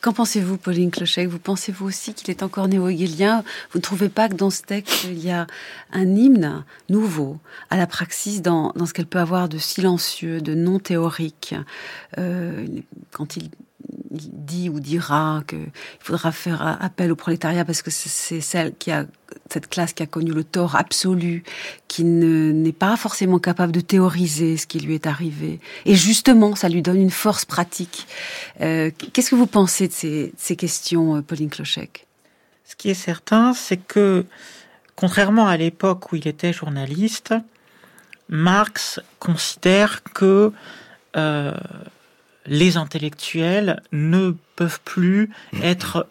[0.01, 4.29] Qu'en pensez-vous, Pauline Clochec Vous pensez-vous aussi qu'il est encore néo-hegelien Vous ne trouvez pas
[4.29, 5.47] que dans ce texte, il y a
[5.93, 7.39] un hymne nouveau
[7.69, 11.55] à la praxis dans, dans ce qu'elle peut avoir de silencieux, de non théorique
[12.19, 12.67] euh,
[13.13, 13.51] Quand il
[14.11, 15.71] dit ou dira qu'il
[16.01, 19.07] faudra faire appel au prolétariat parce que c'est celle qui a
[19.51, 21.45] cette classe qui a connu le tort absolu,
[21.89, 25.61] qui n'est pas forcément capable de théoriser ce qui lui est arrivé.
[25.87, 28.07] Et justement, ça lui donne une force pratique.
[28.61, 29.93] Euh, qu'est-ce que vous pensez de
[30.37, 32.07] ces, questions, euh, Pauline Clochec?
[32.65, 34.25] Ce qui est certain, c'est que,
[34.95, 37.35] contrairement à l'époque où il était journaliste,
[38.29, 40.53] Marx considère que
[41.17, 41.53] euh,
[42.47, 45.31] les intellectuels ne peuvent plus
[45.63, 46.07] être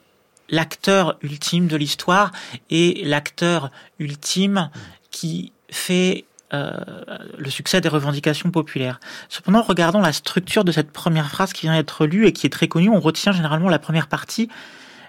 [0.50, 2.32] l'acteur ultime de l'histoire
[2.70, 4.70] et l'acteur ultime
[5.12, 6.72] qui fait euh,
[7.38, 9.00] le succès des revendications populaires.
[9.30, 12.50] Cependant, regardons la structure de cette première phrase qui vient d'être lue et qui est
[12.50, 12.90] très connue.
[12.90, 14.50] On retient généralement la première partie.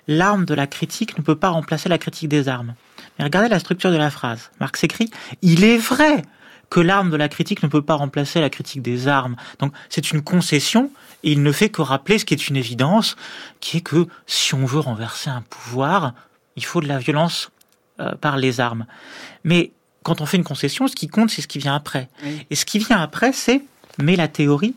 [0.06, 2.74] L'arme de la critique ne peut pas remplacer la critique des armes.
[3.18, 4.50] Mais regardez la structure de la phrase.
[4.60, 5.10] Marx écrit
[5.40, 6.24] Il est vrai
[6.70, 9.36] que l'arme de la critique ne peut pas remplacer la critique des armes.
[9.58, 10.90] Donc c'est une concession
[11.22, 13.16] et il ne fait que rappeler ce qui est une évidence,
[13.58, 16.14] qui est que si on veut renverser un pouvoir,
[16.56, 17.50] il faut de la violence
[18.00, 18.86] euh, par les armes.
[19.44, 19.72] Mais
[20.04, 22.08] quand on fait une concession, ce qui compte, c'est ce qui vient après.
[22.48, 23.62] Et ce qui vient après, c'est,
[23.98, 24.74] mais la théorie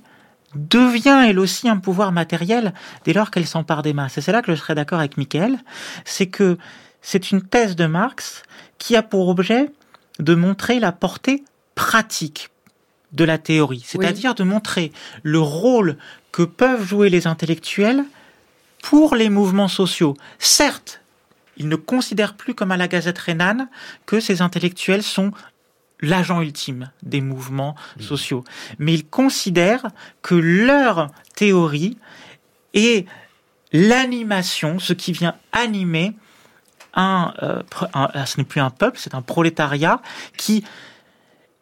[0.55, 2.73] devient elle aussi un pouvoir matériel
[3.05, 4.17] dès lors qu'elle s'empare des masses.
[4.17, 5.57] Et c'est là que je serais d'accord avec Michael,
[6.05, 6.57] c'est que
[7.01, 8.43] c'est une thèse de Marx
[8.77, 9.71] qui a pour objet
[10.19, 11.43] de montrer la portée
[11.75, 12.49] pratique
[13.11, 15.97] de la théorie, c'est-à-dire de montrer le rôle
[16.31, 18.03] que peuvent jouer les intellectuels
[18.81, 20.17] pour les mouvements sociaux.
[20.39, 21.01] Certes,
[21.57, 23.69] ils ne considèrent plus comme à la Gazette rhénane
[24.05, 25.31] que ces intellectuels sont
[26.01, 28.01] l'agent ultime des mouvements mmh.
[28.01, 28.43] sociaux,
[28.79, 29.87] mais ils considèrent
[30.21, 31.97] que leur théorie
[32.73, 33.07] est
[33.71, 36.13] l'animation, ce qui vient animer
[36.95, 37.61] un, euh,
[37.93, 40.01] un ce n'est plus un peuple, c'est un prolétariat
[40.37, 40.63] qui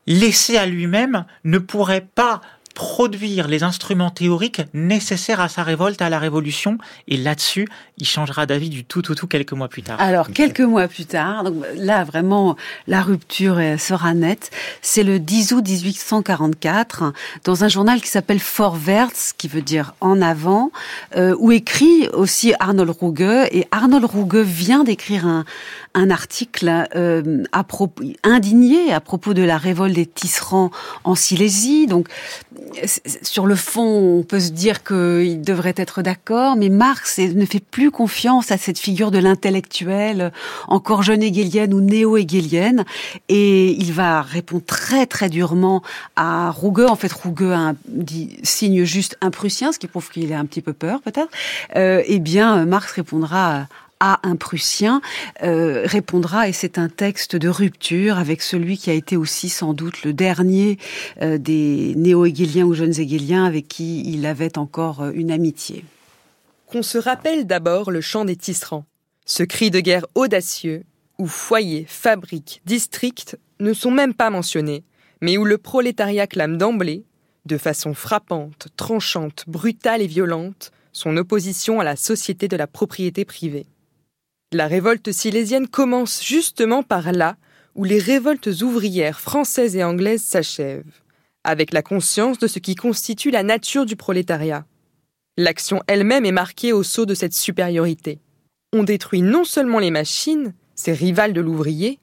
[0.08, 2.42] laissé à lui-même, ne pourrait pas
[2.74, 6.78] produire les instruments théoriques nécessaires à sa révolte, à la révolution.
[7.08, 10.00] Et là-dessus, il changera d'avis du tout, tout, tout quelques mois plus tard.
[10.00, 12.56] Alors, quelques mois plus tard, donc là, vraiment,
[12.88, 14.52] la rupture sera nette.
[14.82, 20.22] C'est le 10 août 1844, dans un journal qui s'appelle Vorwärts, qui veut dire en
[20.22, 20.72] avant,
[21.16, 23.48] euh, où écrit aussi Arnold Ruge.
[23.52, 25.46] Et Arnold Ruge vient d'écrire un,
[25.94, 30.72] un article euh, à propos, indigné à propos de la révolte des tisserands
[31.04, 31.88] en Silésie.
[31.88, 32.08] Donc,
[33.22, 37.64] sur le fond, on peut se dire qu'il devrait être d'accord, mais Marx ne fait
[37.64, 40.32] plus confiance à cette figure de l'intellectuel,
[40.68, 42.86] encore jeune hegelienne ou néo-hegelienne,
[43.30, 45.82] et il va répondre très très durement
[46.16, 46.90] à Ruge.
[46.90, 50.46] En fait, Ruge un, dit, signe juste un Prussien, ce qui prouve qu'il a un
[50.46, 51.30] petit peu peur peut-être.
[51.76, 53.68] Euh, eh bien, Marx répondra
[54.02, 55.00] à un Prussien
[55.44, 59.74] euh, répondra, et c'est un texte de rupture avec celui qui a été aussi sans
[59.74, 60.80] doute le dernier
[61.22, 65.86] euh, des néo-hégéliens ou jeunes hégéliens avec qui il avait encore euh, une amitié.
[66.66, 68.86] Qu'on se rappelle d'abord le chant des tisserands,
[69.26, 70.84] ce cri de guerre audacieux
[71.20, 74.84] où foyer, fabrique, district ne sont même pas mentionnés,
[75.22, 77.06] mais où le prolétariat clame d'emblée,
[77.46, 83.26] de façon frappante, tranchante, brutale et violente, son opposition à la société de la propriété
[83.26, 83.68] privée.
[84.54, 87.38] La révolte silésienne commence justement par là
[87.74, 91.02] où les révoltes ouvrières françaises et anglaises s'achèvent,
[91.46, 94.66] avec la conscience de ce qui constitue la nature du prolétariat.
[95.38, 98.20] L'action elle-même est marquée au sceau de cette supériorité.
[98.74, 102.00] On détruit non seulement les machines, ces rivales de l'ouvrier,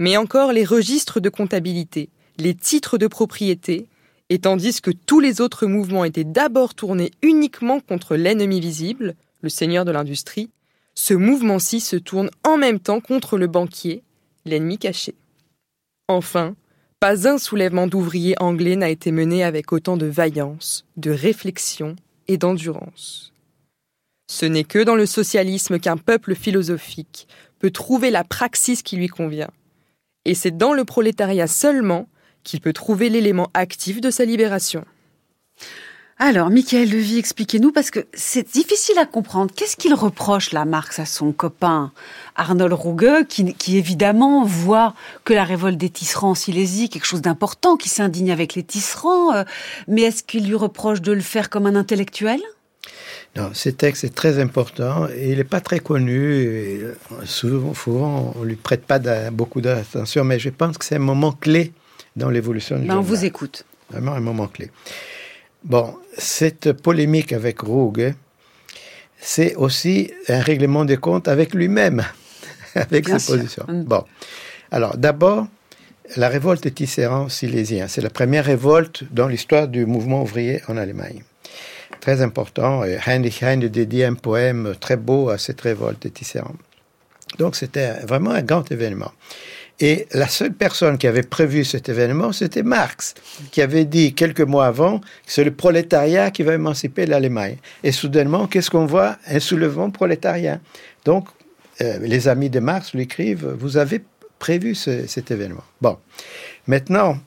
[0.00, 3.86] mais encore les registres de comptabilité, les titres de propriété,
[4.30, 9.48] et tandis que tous les autres mouvements étaient d'abord tournés uniquement contre l'ennemi visible, le
[9.48, 10.50] seigneur de l'industrie,
[10.94, 14.02] ce mouvement-ci se tourne en même temps contre le banquier,
[14.44, 15.14] l'ennemi caché.
[16.08, 16.54] Enfin,
[17.00, 21.96] pas un soulèvement d'ouvriers anglais n'a été mené avec autant de vaillance, de réflexion
[22.28, 23.32] et d'endurance.
[24.30, 27.28] Ce n'est que dans le socialisme qu'un peuple philosophique
[27.58, 29.50] peut trouver la praxis qui lui convient.
[30.24, 32.08] Et c'est dans le prolétariat seulement
[32.42, 34.84] qu'il peut trouver l'élément actif de sa libération.
[36.18, 39.52] Alors, Michael Levy, expliquez-nous, parce que c'est difficile à comprendre.
[39.54, 41.90] Qu'est-ce qu'il reproche, la Marx, à son copain
[42.36, 44.94] Arnold Ruge, qui, évidemment voit
[45.24, 49.34] que la révolte des tisserands en Silésie, quelque chose d'important, qui s'indigne avec les tisserands,
[49.34, 49.42] euh,
[49.88, 52.40] mais est-ce qu'il lui reproche de le faire comme un intellectuel?
[53.34, 56.46] Non, ce texte est très important et il n'est pas très connu.
[56.46, 56.94] Euh,
[57.24, 59.00] souvent, souvent, on ne lui prête pas
[59.30, 61.72] beaucoup d'attention, mais je pense que c'est un moment clé
[62.14, 63.64] dans l'évolution du ben, On vous écoute.
[63.90, 64.70] Vraiment un moment clé.
[65.64, 68.14] Bon, cette polémique avec Rogue,
[69.18, 72.04] c'est aussi un règlement des comptes avec lui-même,
[72.74, 73.36] avec Bien ses sûr.
[73.36, 73.64] positions.
[73.68, 73.84] Mm.
[73.84, 74.04] Bon.
[74.70, 75.46] Alors, d'abord,
[76.16, 77.88] la révolte des Tisserands silésiens.
[77.88, 81.22] C'est la première révolte dans l'histoire du mouvement ouvrier en Allemagne.
[82.00, 82.84] Très important.
[82.84, 86.56] Et Heinrich Heine dédie un poème très beau à cette révolte des Tisserands.
[87.38, 89.12] Donc, c'était vraiment un grand événement.
[89.80, 93.14] Et la seule personne qui avait prévu cet événement, c'était Marx,
[93.50, 97.56] qui avait dit quelques mois avant que c'est le prolétariat qui va émanciper l'Allemagne.
[97.82, 99.16] Et soudainement, qu'est-ce qu'on voit?
[99.26, 100.60] Un soulèvement prolétarien.
[101.04, 101.26] Donc,
[101.80, 104.02] euh, les amis de Marx lui écrivent Vous avez
[104.38, 105.64] prévu ce- cet événement.
[105.80, 105.98] Bon,
[106.68, 107.18] maintenant,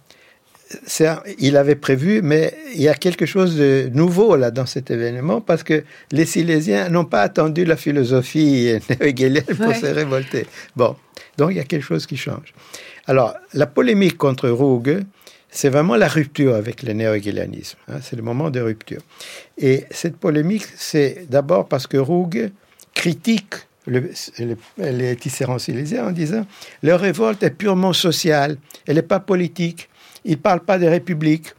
[1.08, 4.92] un- il avait prévu, mais il y a quelque chose de nouveau là dans cet
[4.92, 9.74] événement parce que les Silésiens n'ont pas attendu la philosophie hegelienne pour Ouais.
[9.80, 10.46] se révolter.
[10.76, 10.96] Bon,
[11.38, 12.54] donc il y a quelque chose qui change.
[13.06, 15.00] Alors, la polémique contre Ruge,
[15.50, 17.78] c'est vraiment la rupture avec le néo-hegelianisme.
[17.88, 19.02] hein, c'est le moment de rupture.
[19.58, 22.50] Et cette polémique, c'est d'abord parce que Ruge
[22.94, 23.54] critique
[23.86, 24.58] le- le-
[24.92, 26.46] les Tisserands silésiens en disant
[26.84, 29.88] leur révolte est purement sociale, elle n'est pas politique,
[30.28, 31.54] ils ne parlent pas des républiques,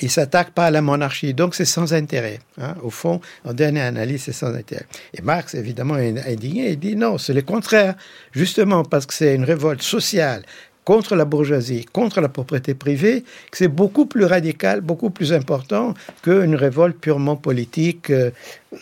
[0.00, 2.40] ils ne s'attaquent pas à la monarchie, donc c'est sans intérêt.
[2.58, 2.74] hein.
[2.82, 4.86] Au fond, en dernière analyse, c'est sans intérêt.
[5.14, 7.94] Et Marx, évidemment, est indigné, il dit non, c'est le contraire,
[8.32, 10.42] justement parce que c'est une révolte sociale
[10.84, 15.94] contre la bourgeoisie, contre la propriété privée, que c'est beaucoup plus radical, beaucoup plus important
[16.22, 18.30] qu'une révolte purement politique euh,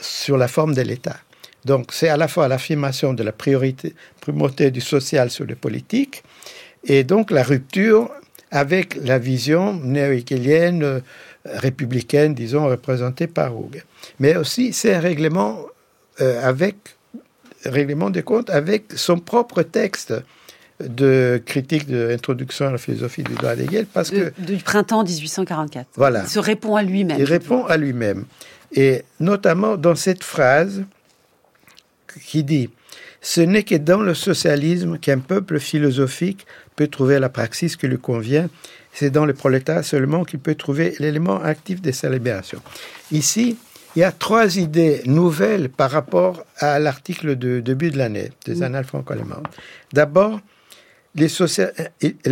[0.00, 1.18] sur la forme de l'État.
[1.66, 6.22] Donc c'est à la fois l'affirmation de la priorité, primauté du social sur le politique,
[6.84, 8.10] et donc la rupture
[8.50, 11.00] avec la vision néo-hegelienne, euh,
[11.44, 13.82] républicaine, disons, représentée par Hug.
[14.18, 15.66] Mais aussi, c'est un règlement
[16.20, 16.76] euh, avec
[17.64, 20.14] règlement des comptes avec son propre texte
[20.80, 25.88] de critique de l'introduction à la philosophie du droit d'Hegel, parce que du printemps 1844.
[25.96, 26.22] Voilà.
[26.22, 27.18] Il se répond à lui-même.
[27.18, 28.24] il répond à lui-même.
[28.72, 30.84] Et notamment dans cette phrase
[32.26, 32.70] qui dit
[33.20, 36.46] Ce n'est que dans le socialisme qu'un peuple philosophique
[36.80, 38.48] peut trouver la praxis qui lui convient.
[38.94, 42.60] C'est dans le prolétaire seulement qu'il peut trouver l'élément actif de sa libération.
[43.12, 43.58] Ici,
[43.94, 48.62] il y a trois idées nouvelles par rapport à l'article de début de l'année des
[48.62, 49.46] Annales franco-allemandes.
[49.92, 50.40] D'abord,
[51.14, 51.72] les, socia-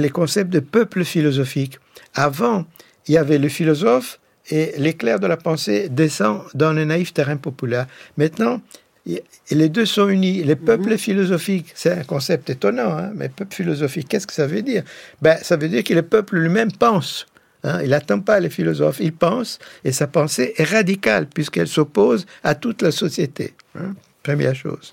[0.04, 1.78] les concepts de peuple philosophique.
[2.14, 2.64] Avant,
[3.06, 4.18] il y avait le philosophe
[4.48, 7.86] et l'éclair de la pensée descend dans le naïf terrain populaire.
[8.16, 8.62] Maintenant,
[9.08, 10.42] y- les deux sont unis.
[10.44, 14.62] Les peuples philosophiques, c'est un concept étonnant, hein, mais peuple philosophique, qu'est-ce que ça veut
[14.62, 14.82] dire?
[15.22, 17.26] Ben, Ça veut dire que le peuple lui-même pense.
[17.64, 17.80] hein.
[17.82, 22.54] il n'attend pas les philosophes, il pense, et sa pensée est radicale, puisqu'elle s'oppose à
[22.54, 23.54] toute la société.
[23.78, 23.94] hein.
[24.22, 24.92] Première chose.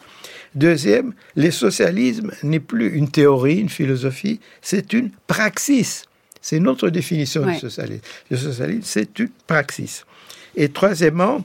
[0.53, 6.05] Deuxième, le socialisme n'est plus une théorie, une philosophie, c'est une praxis.
[6.41, 7.53] C'est notre définition Ouais.
[7.55, 8.03] du socialisme.
[8.31, 10.05] Le socialisme, c'est une praxis.
[10.55, 11.43] Et troisièmement,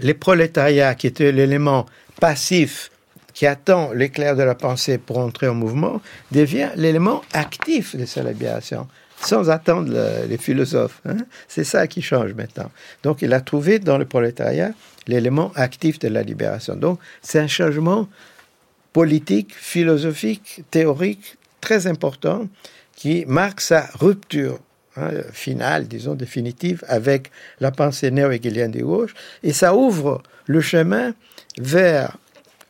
[0.00, 1.86] les prolétariats, qui étaient l'élément
[2.20, 2.90] passif
[3.34, 6.00] qui attend l'éclair de la pensée pour entrer en mouvement,
[6.32, 8.88] devient l'élément actif de sa libération,
[9.20, 11.00] sans attendre le- les philosophes.
[11.04, 11.18] hein.
[11.46, 12.68] C'est ça qui change maintenant.
[13.04, 14.72] Donc il a trouvé dans le prolétariat
[15.06, 16.74] l'élément actif de la libération.
[16.74, 18.08] Donc c'est un changement
[18.92, 22.48] politique, philosophique, théorique très important
[22.96, 24.58] qui marque sa rupture
[24.98, 27.30] hein, finale, disons définitive, avec
[27.60, 31.14] la pensée néo-hegelienne de gauche, et ça ouvre le chemin
[31.58, 32.16] vers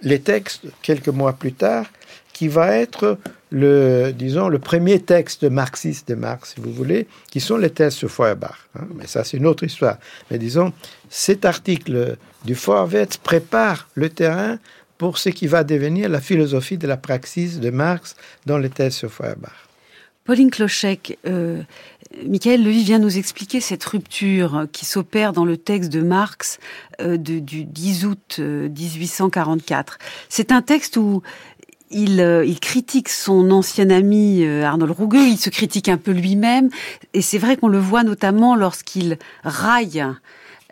[0.03, 1.87] les textes quelques mois plus tard,
[2.33, 3.19] qui va être
[3.51, 7.95] le, disons, le premier texte marxiste de Marx, si vous voulez, qui sont les thèses
[7.95, 8.69] sur Feuerbach.
[8.79, 8.87] hein.
[8.95, 9.99] Mais ça, c'est une autre histoire.
[10.31, 10.73] Mais disons,
[11.09, 14.59] cet article du Vorwärts prépare le terrain
[14.99, 18.17] pour ce qui va devenir la philosophie de la praxis de Marx
[18.47, 19.68] dans les thèses sur Feuerbach.
[20.29, 21.63] Pauline Clochec, euh,
[22.27, 26.59] Michael Levy vient nous expliquer cette rupture qui s'opère dans le texte de Marx
[27.01, 29.97] euh, de- du 10 août euh, 1844.
[30.29, 31.23] C'est un texte où
[31.91, 36.11] il, euh, il critique son ancien ami euh, Arnold Ruge, il se critique un peu
[36.11, 36.69] lui-même,
[37.15, 40.05] et c'est vrai qu'on le voit notamment lorsqu'il raille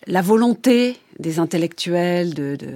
[0.06, 2.72] la volonté des intellectuels de, de,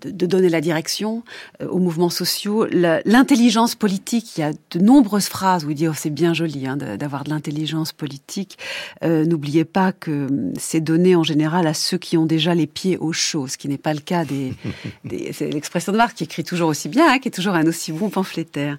[0.00, 1.22] de, de donner la direction
[1.60, 4.36] euh, aux mouvements sociaux, l'intelligence politique.
[4.36, 7.24] Il y a de nombreuses phrases où il dit oh, c'est bien joli hein, d'avoir
[7.24, 8.58] de l'intelligence politique.
[9.02, 12.66] Euh, N'oubliez pas que hum, c'est donné en général à ceux qui ont déjà les
[12.66, 14.54] pieds au chaud, ce qui n'est pas le cas des.
[15.04, 17.66] des c'est l'expression de Marc qui écrit toujours aussi bien, hein, qui est toujours un
[17.66, 18.78] aussi bon pamphlétaire.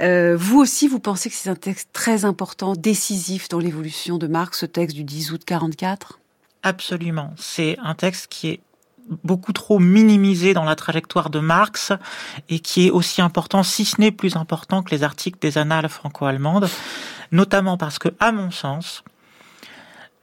[0.00, 4.26] Euh, vous aussi, vous pensez que c'est un texte très important, décisif dans l'évolution de
[4.26, 6.20] Marx, ce texte du 10 août 44
[6.62, 7.32] Absolument.
[7.36, 8.60] C'est un texte qui est
[9.24, 11.92] beaucoup trop minimisé dans la trajectoire de Marx
[12.48, 15.88] et qui est aussi important, si ce n'est plus important que les articles des annales
[15.88, 16.68] franco-allemandes,
[17.32, 19.02] notamment parce que, à mon sens,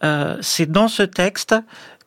[0.04, 1.56] euh, c'est dans ce texte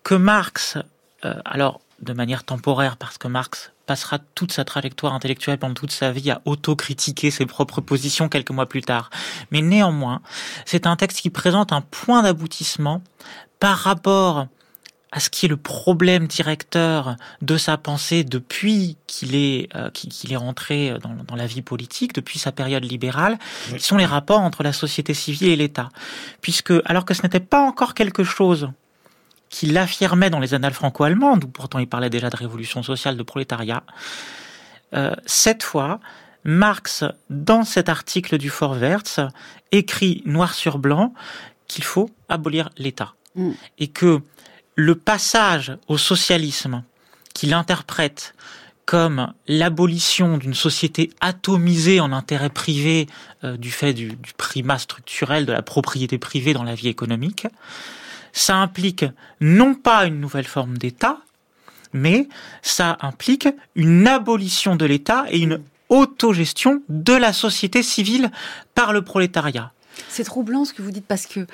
[0.02, 0.78] que Marx,
[1.24, 5.90] euh, alors de manière temporaire parce que Marx passera toute sa trajectoire intellectuelle pendant toute
[5.90, 9.10] sa vie à autocritiquer ses propres positions quelques mois plus tard.
[9.50, 10.20] Mais néanmoins,
[10.64, 13.02] c'est un texte qui présente un point d'aboutissement
[13.58, 14.46] par rapport
[15.10, 20.32] à ce qui est le problème directeur de sa pensée depuis qu'il est euh, qu'il
[20.32, 23.38] est rentré dans, dans, la vie politique, depuis sa période libérale,
[23.76, 25.88] qui sont les rapports entre la société civile et l'État.
[26.42, 28.70] Puisque, alors que ce n'était pas encore quelque chose
[29.48, 33.22] qu'il affirmait dans les annales franco-allemandes, où pourtant il parlait déjà de révolution sociale, de
[33.22, 33.82] prolétariat,
[34.94, 36.00] euh, cette fois,
[36.44, 39.30] Marx, dans cet article du Vorwärts,
[39.72, 41.12] écrit noir sur blanc
[41.66, 43.14] qu'il faut abolir l'État.
[43.34, 43.50] Mm.
[43.78, 44.20] Et que
[44.78, 46.84] le passage au socialisme,
[47.34, 48.36] qu'il interprète
[48.86, 53.08] comme l'abolition d'une société atomisée en intérêt privé
[53.42, 57.48] euh, du fait du, du, primat structurel de la propriété privée dans la vie économique,
[58.32, 59.04] ça implique
[59.40, 61.18] non pas une nouvelle forme d'État,
[61.92, 62.28] mais
[62.62, 68.30] ça implique une abolition de l'État et une autogestion de la société civile
[68.76, 69.72] par le prolétariat.
[70.08, 71.46] C'est troublant ce que vous dites parce que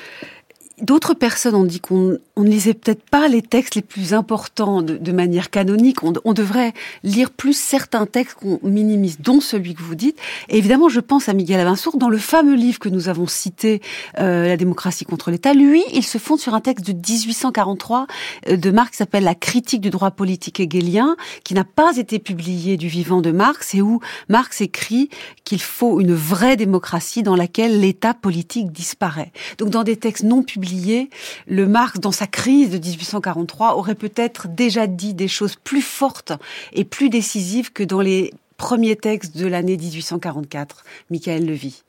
[0.83, 5.12] D'autres personnes ont dit qu'on ne lisait peut-être pas les textes les plus importants de,
[5.12, 5.99] manière canonique.
[6.03, 6.72] On, devrait
[7.05, 10.18] lire plus certains textes qu'on minimise, dont celui que vous dites.
[10.49, 13.83] Et évidemment, je pense à Miguel Avinsour, dans le fameux livre que nous avons cité,
[14.18, 15.55] euh, La démocratie contre l'État.
[15.55, 18.09] Lui, il se fonde sur un texte de 1843
[18.49, 21.14] euh, de Marx qui s'appelle La critique du droit politique hegelien,
[21.45, 25.09] qui n'a pas été publié du vivant de Marx et où Marx écrit
[25.45, 29.31] qu'il faut une vraie démocratie dans laquelle l'État politique disparaît.
[29.59, 30.64] Donc, dans des textes non publiés,
[31.47, 36.33] le Marx, dans sa crise de 1843, aurait peut-être déjà dit des choses plus fortes
[36.73, 40.85] et plus décisives que dans les premiers textes de l'année 1844.
[41.11, 41.83] Michael Levy.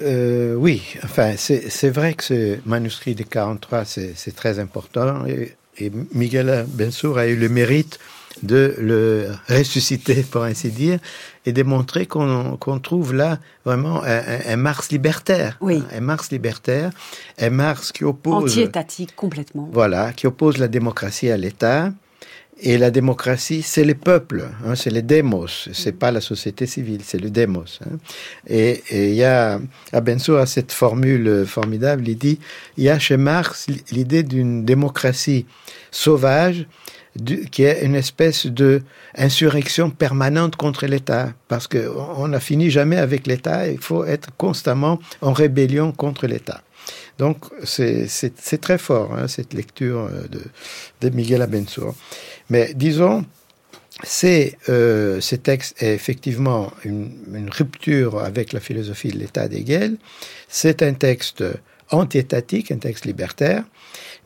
[0.00, 5.26] Euh, oui, enfin, c'est vrai que ce manuscrit de 43, c'est très important.
[5.26, 7.98] Et, et Miguel Bensour a eu le mérite
[8.42, 10.98] de le ressusciter, pour ainsi dire,
[11.46, 15.56] et démontrer qu'on trouve là vraiment un, Mars libertaire.
[15.60, 15.82] Oui.
[15.92, 16.90] Un Mars libertaire,
[17.38, 18.52] un Mars qui oppose...
[18.52, 19.68] Anti-étatique, complètement.
[19.72, 21.92] Voilà, qui oppose la démocratie à l'État.
[22.64, 27.00] Et la démocratie, c'est les peuples, hein, c'est les démos, c'est pas la société civile,
[27.02, 27.80] c'est le démos.
[27.84, 27.96] Hein.
[28.46, 29.58] Et il y a,
[29.92, 32.38] Abensour a cette formule formidable, il dit,
[32.76, 35.46] il y a chez Marx l'idée d'une démocratie
[35.90, 36.66] sauvage
[37.50, 38.82] qui est une espèce de
[39.16, 44.98] insurrection permanente contre l'État, parce qu'on n'a fini jamais avec l'État, il faut être constamment
[45.20, 46.62] en rébellion contre l'État.
[47.18, 50.40] Donc c'est très fort, hein, cette lecture de,
[51.00, 51.94] de Miguel Abensour.
[52.48, 53.24] Mais disons,
[54.24, 59.96] euh, ce texte est effectivement une, une, rupture avec la philosophie de l'État d'Hegel.
[60.48, 61.44] C'est un texte
[61.90, 63.64] anti-étatique, un texte libertaire,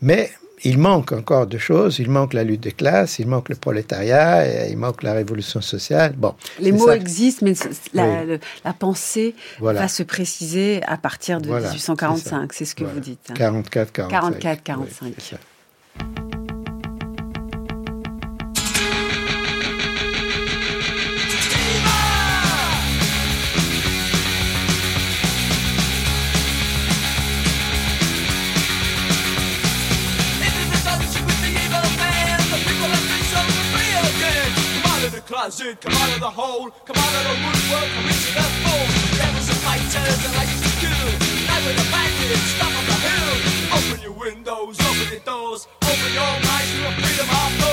[0.00, 0.30] mais
[0.64, 1.98] il manque encore de choses.
[1.98, 6.14] Il manque la lutte des classes, il manque le prolétariat, il manque la révolution sociale.
[6.16, 7.54] Bon, les mots existent, mais
[7.92, 12.52] la, pensée va se préciser à partir de 1845.
[12.52, 13.32] C'est ce que vous dites.
[13.34, 14.08] 44, 45.
[14.08, 15.38] 44, 45.
[35.46, 38.90] Closet, come out of the hole, come out of the woodwork, come into the fold.
[39.14, 40.90] Devils and fighters and like to do.
[41.46, 43.34] Night with a bandit, stop on the hill.
[43.78, 47.65] Open your windows, open your doors, open your minds to a freedom of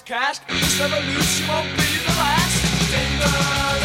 [0.00, 0.46] cast.
[0.48, 2.56] This revolution won't be the last.
[2.90, 3.75] Finger.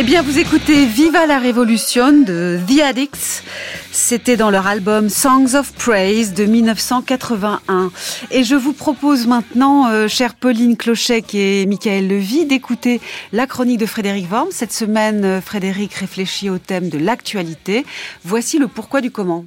[0.00, 3.44] Eh bien, vous écoutez Viva la Révolution de The Addicts.
[3.92, 7.92] C'était dans leur album Songs of Praise de 1981.
[8.30, 12.98] Et je vous propose maintenant, euh, chère Pauline Clochet et Michael Levy, d'écouter
[13.32, 14.48] la chronique de Frédéric Worm.
[14.52, 17.84] Cette semaine, euh, Frédéric réfléchit au thème de l'actualité.
[18.24, 19.44] Voici le pourquoi du comment.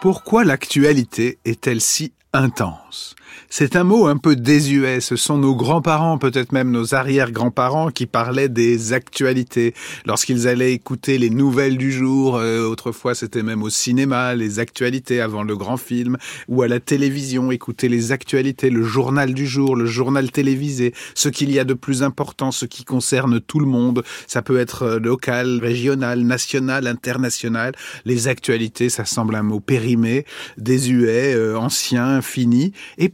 [0.00, 3.14] Pourquoi l'actualité est-elle si intense?
[3.50, 5.00] C'est un mot un peu désuet.
[5.00, 9.74] Ce sont nos grands-parents, peut-être même nos arrière-grands-parents, qui parlaient des actualités.
[10.04, 15.22] Lorsqu'ils allaient écouter les nouvelles du jour, euh, autrefois c'était même au cinéma, les actualités
[15.22, 16.18] avant le grand film,
[16.48, 21.30] ou à la télévision, écouter les actualités, le journal du jour, le journal télévisé, ce
[21.30, 24.04] qu'il y a de plus important, ce qui concerne tout le monde.
[24.26, 27.72] Ça peut être euh, local, régional, national, international.
[28.04, 30.26] Les actualités, ça semble un mot périmé,
[30.58, 32.72] désuet, euh, ancien, fini.
[32.98, 33.08] Et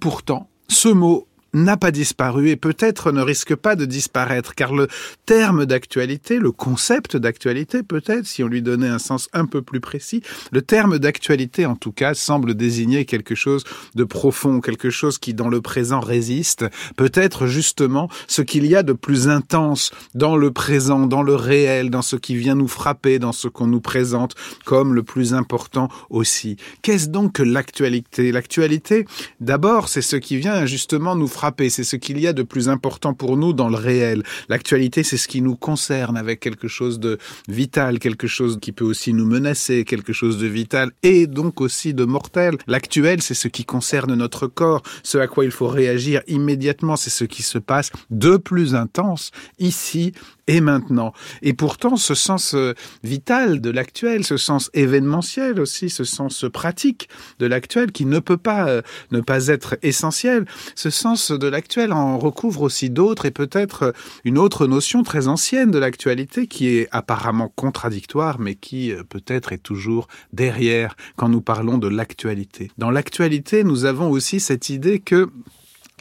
[0.68, 4.88] ce mot n'a pas disparu et peut-être ne risque pas de disparaître, car le
[5.24, 9.80] terme d'actualité, le concept d'actualité peut-être, si on lui donnait un sens un peu plus
[9.80, 15.18] précis, le terme d'actualité en tout cas semble désigner quelque chose de profond, quelque chose
[15.18, 16.64] qui dans le présent résiste,
[16.96, 21.88] peut-être justement ce qu'il y a de plus intense dans le présent, dans le réel,
[21.90, 24.34] dans ce qui vient nous frapper, dans ce qu'on nous présente
[24.64, 26.56] comme le plus important aussi.
[26.82, 28.32] Qu'est-ce donc que l'actualité?
[28.32, 29.06] L'actualité,
[29.40, 32.68] d'abord, c'est ce qui vient justement nous frapper c'est ce qu'il y a de plus
[32.68, 34.22] important pour nous dans le réel.
[34.48, 37.18] L'actualité, c'est ce qui nous concerne avec quelque chose de
[37.48, 41.94] vital, quelque chose qui peut aussi nous menacer, quelque chose de vital et donc aussi
[41.94, 42.56] de mortel.
[42.66, 47.10] L'actuel, c'est ce qui concerne notre corps, ce à quoi il faut réagir immédiatement, c'est
[47.10, 50.12] ce qui se passe de plus intense ici
[50.46, 51.12] et maintenant.
[51.42, 57.08] Et pourtant, ce sens euh, vital de l'actuel, ce sens événementiel aussi, ce sens pratique
[57.38, 61.92] de l'actuel qui ne peut pas euh, ne pas être essentiel, ce sens de l'actuel
[61.92, 66.88] en recouvre aussi d'autres et peut-être une autre notion très ancienne de l'actualité qui est
[66.90, 72.70] apparemment contradictoire mais qui euh, peut-être est toujours derrière quand nous parlons de l'actualité.
[72.78, 75.30] Dans l'actualité, nous avons aussi cette idée que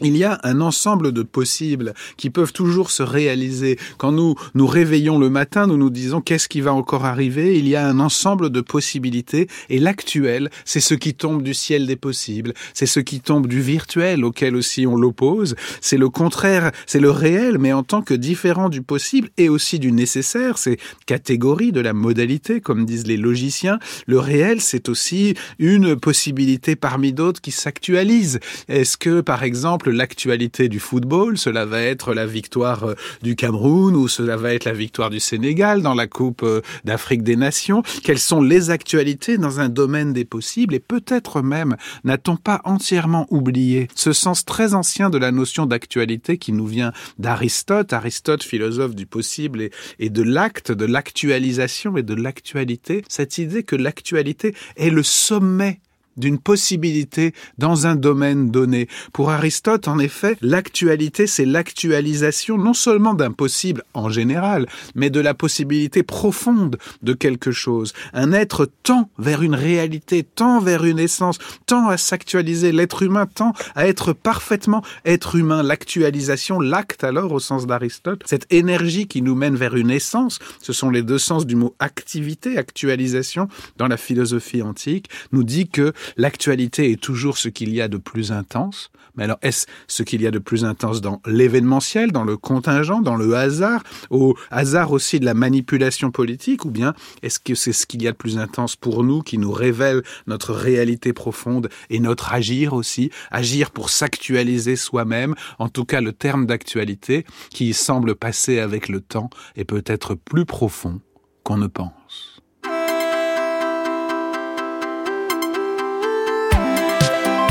[0.04, 3.78] il y a un ensemble de possibles qui peuvent toujours se réaliser.
[3.98, 7.58] Quand nous nous réveillons le matin, nous nous disons qu'est-ce qui va encore arriver?
[7.58, 11.88] Il y a un ensemble de possibilités et l'actuel, c'est ce qui tombe du ciel
[11.88, 16.72] des possibles, c'est ce qui tombe du virtuel auquel aussi on l'oppose, c'est le contraire,
[16.86, 20.78] c'est le réel mais en tant que différent du possible et aussi du nécessaire, c'est
[21.06, 23.80] catégorie de la modalité comme disent les logiciens.
[24.08, 28.40] Le réel, c'est aussi une possibilité parmi d'autres qui s'actualise.
[28.68, 33.96] Est-ce que par exemple l'actualité du football, cela va être la victoire euh, du Cameroun
[33.96, 37.84] ou cela va être la victoire du Sénégal dans la Coupe euh, d'Afrique des Nations.
[38.04, 40.74] Quelles sont les actualités dans un domaine des possibles?
[40.74, 46.38] Et peut-être même n'a-t-on pas entièrement oublié ce sens très ancien de la notion d'actualité
[46.38, 52.04] qui nous vient d'Aristote, Aristote philosophe du possible et, et de l'acte, de l'actualisation et
[52.04, 55.80] de l'actualité, cette idée que l'actualité est le sommet
[56.18, 58.88] d'une possibilité dans un domaine donné.
[59.14, 65.20] Pour Aristote, en effet, l'actualité, c'est l'actualisation non seulement d'un possible en général, mais de
[65.20, 67.94] la possibilité profonde de quelque chose.
[68.14, 72.72] Un être tend vers une réalité, tend vers une essence, tend à s'actualiser.
[72.72, 75.64] L'être humain tend à être parfaitement être humain.
[75.64, 80.74] L'actualisation, l'acte alors au sens d'Aristote, cette énergie qui nous mène vers une essence, ce
[80.74, 83.48] sont les deux sens du mot activité, actualisation
[83.78, 87.98] dans la philosophie antique, nous dit que l'actualité est toujours ce qu'il y a de
[87.98, 88.92] plus intense.
[89.16, 93.02] Mais alors, est-ce ce qu'il y a de plus intense dans l'événementiel, dans le contingent,
[93.02, 97.74] dans le hasard, au hasard aussi de la manipulation politique, ou bien est-ce que c'est
[97.74, 101.70] ce qu'il y a de plus intense pour nous, qui nous révèle notre réalité profonde
[101.90, 107.74] et notre agir aussi, agir pour s'actualiser soi-même, en tout cas le terme d'actualité, qui
[107.74, 111.02] semble passer avec le temps et peut être plus profond
[111.44, 112.03] qu'on ne pense.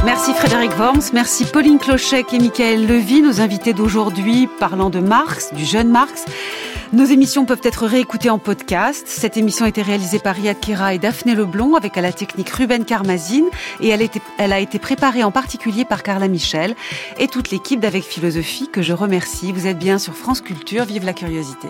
[0.05, 5.55] Merci Frédéric Worms, merci Pauline Clochec et Michael Levy, nos invités d'aujourd'hui parlant de Marx,
[5.55, 6.24] du jeune Marx.
[6.92, 9.05] Nos émissions peuvent être réécoutées en podcast.
[9.07, 12.50] Cette émission a été réalisée par Riyad Kira et Daphné Leblond avec à la technique
[12.50, 13.46] Ruben Carmazine
[13.80, 16.74] et elle a été préparée en particulier par Carla Michel
[17.18, 19.53] et toute l'équipe d'Avec Philosophie que je remercie.
[19.53, 20.84] Vous êtes bien sur France Culture.
[20.84, 21.68] Vive la curiosité.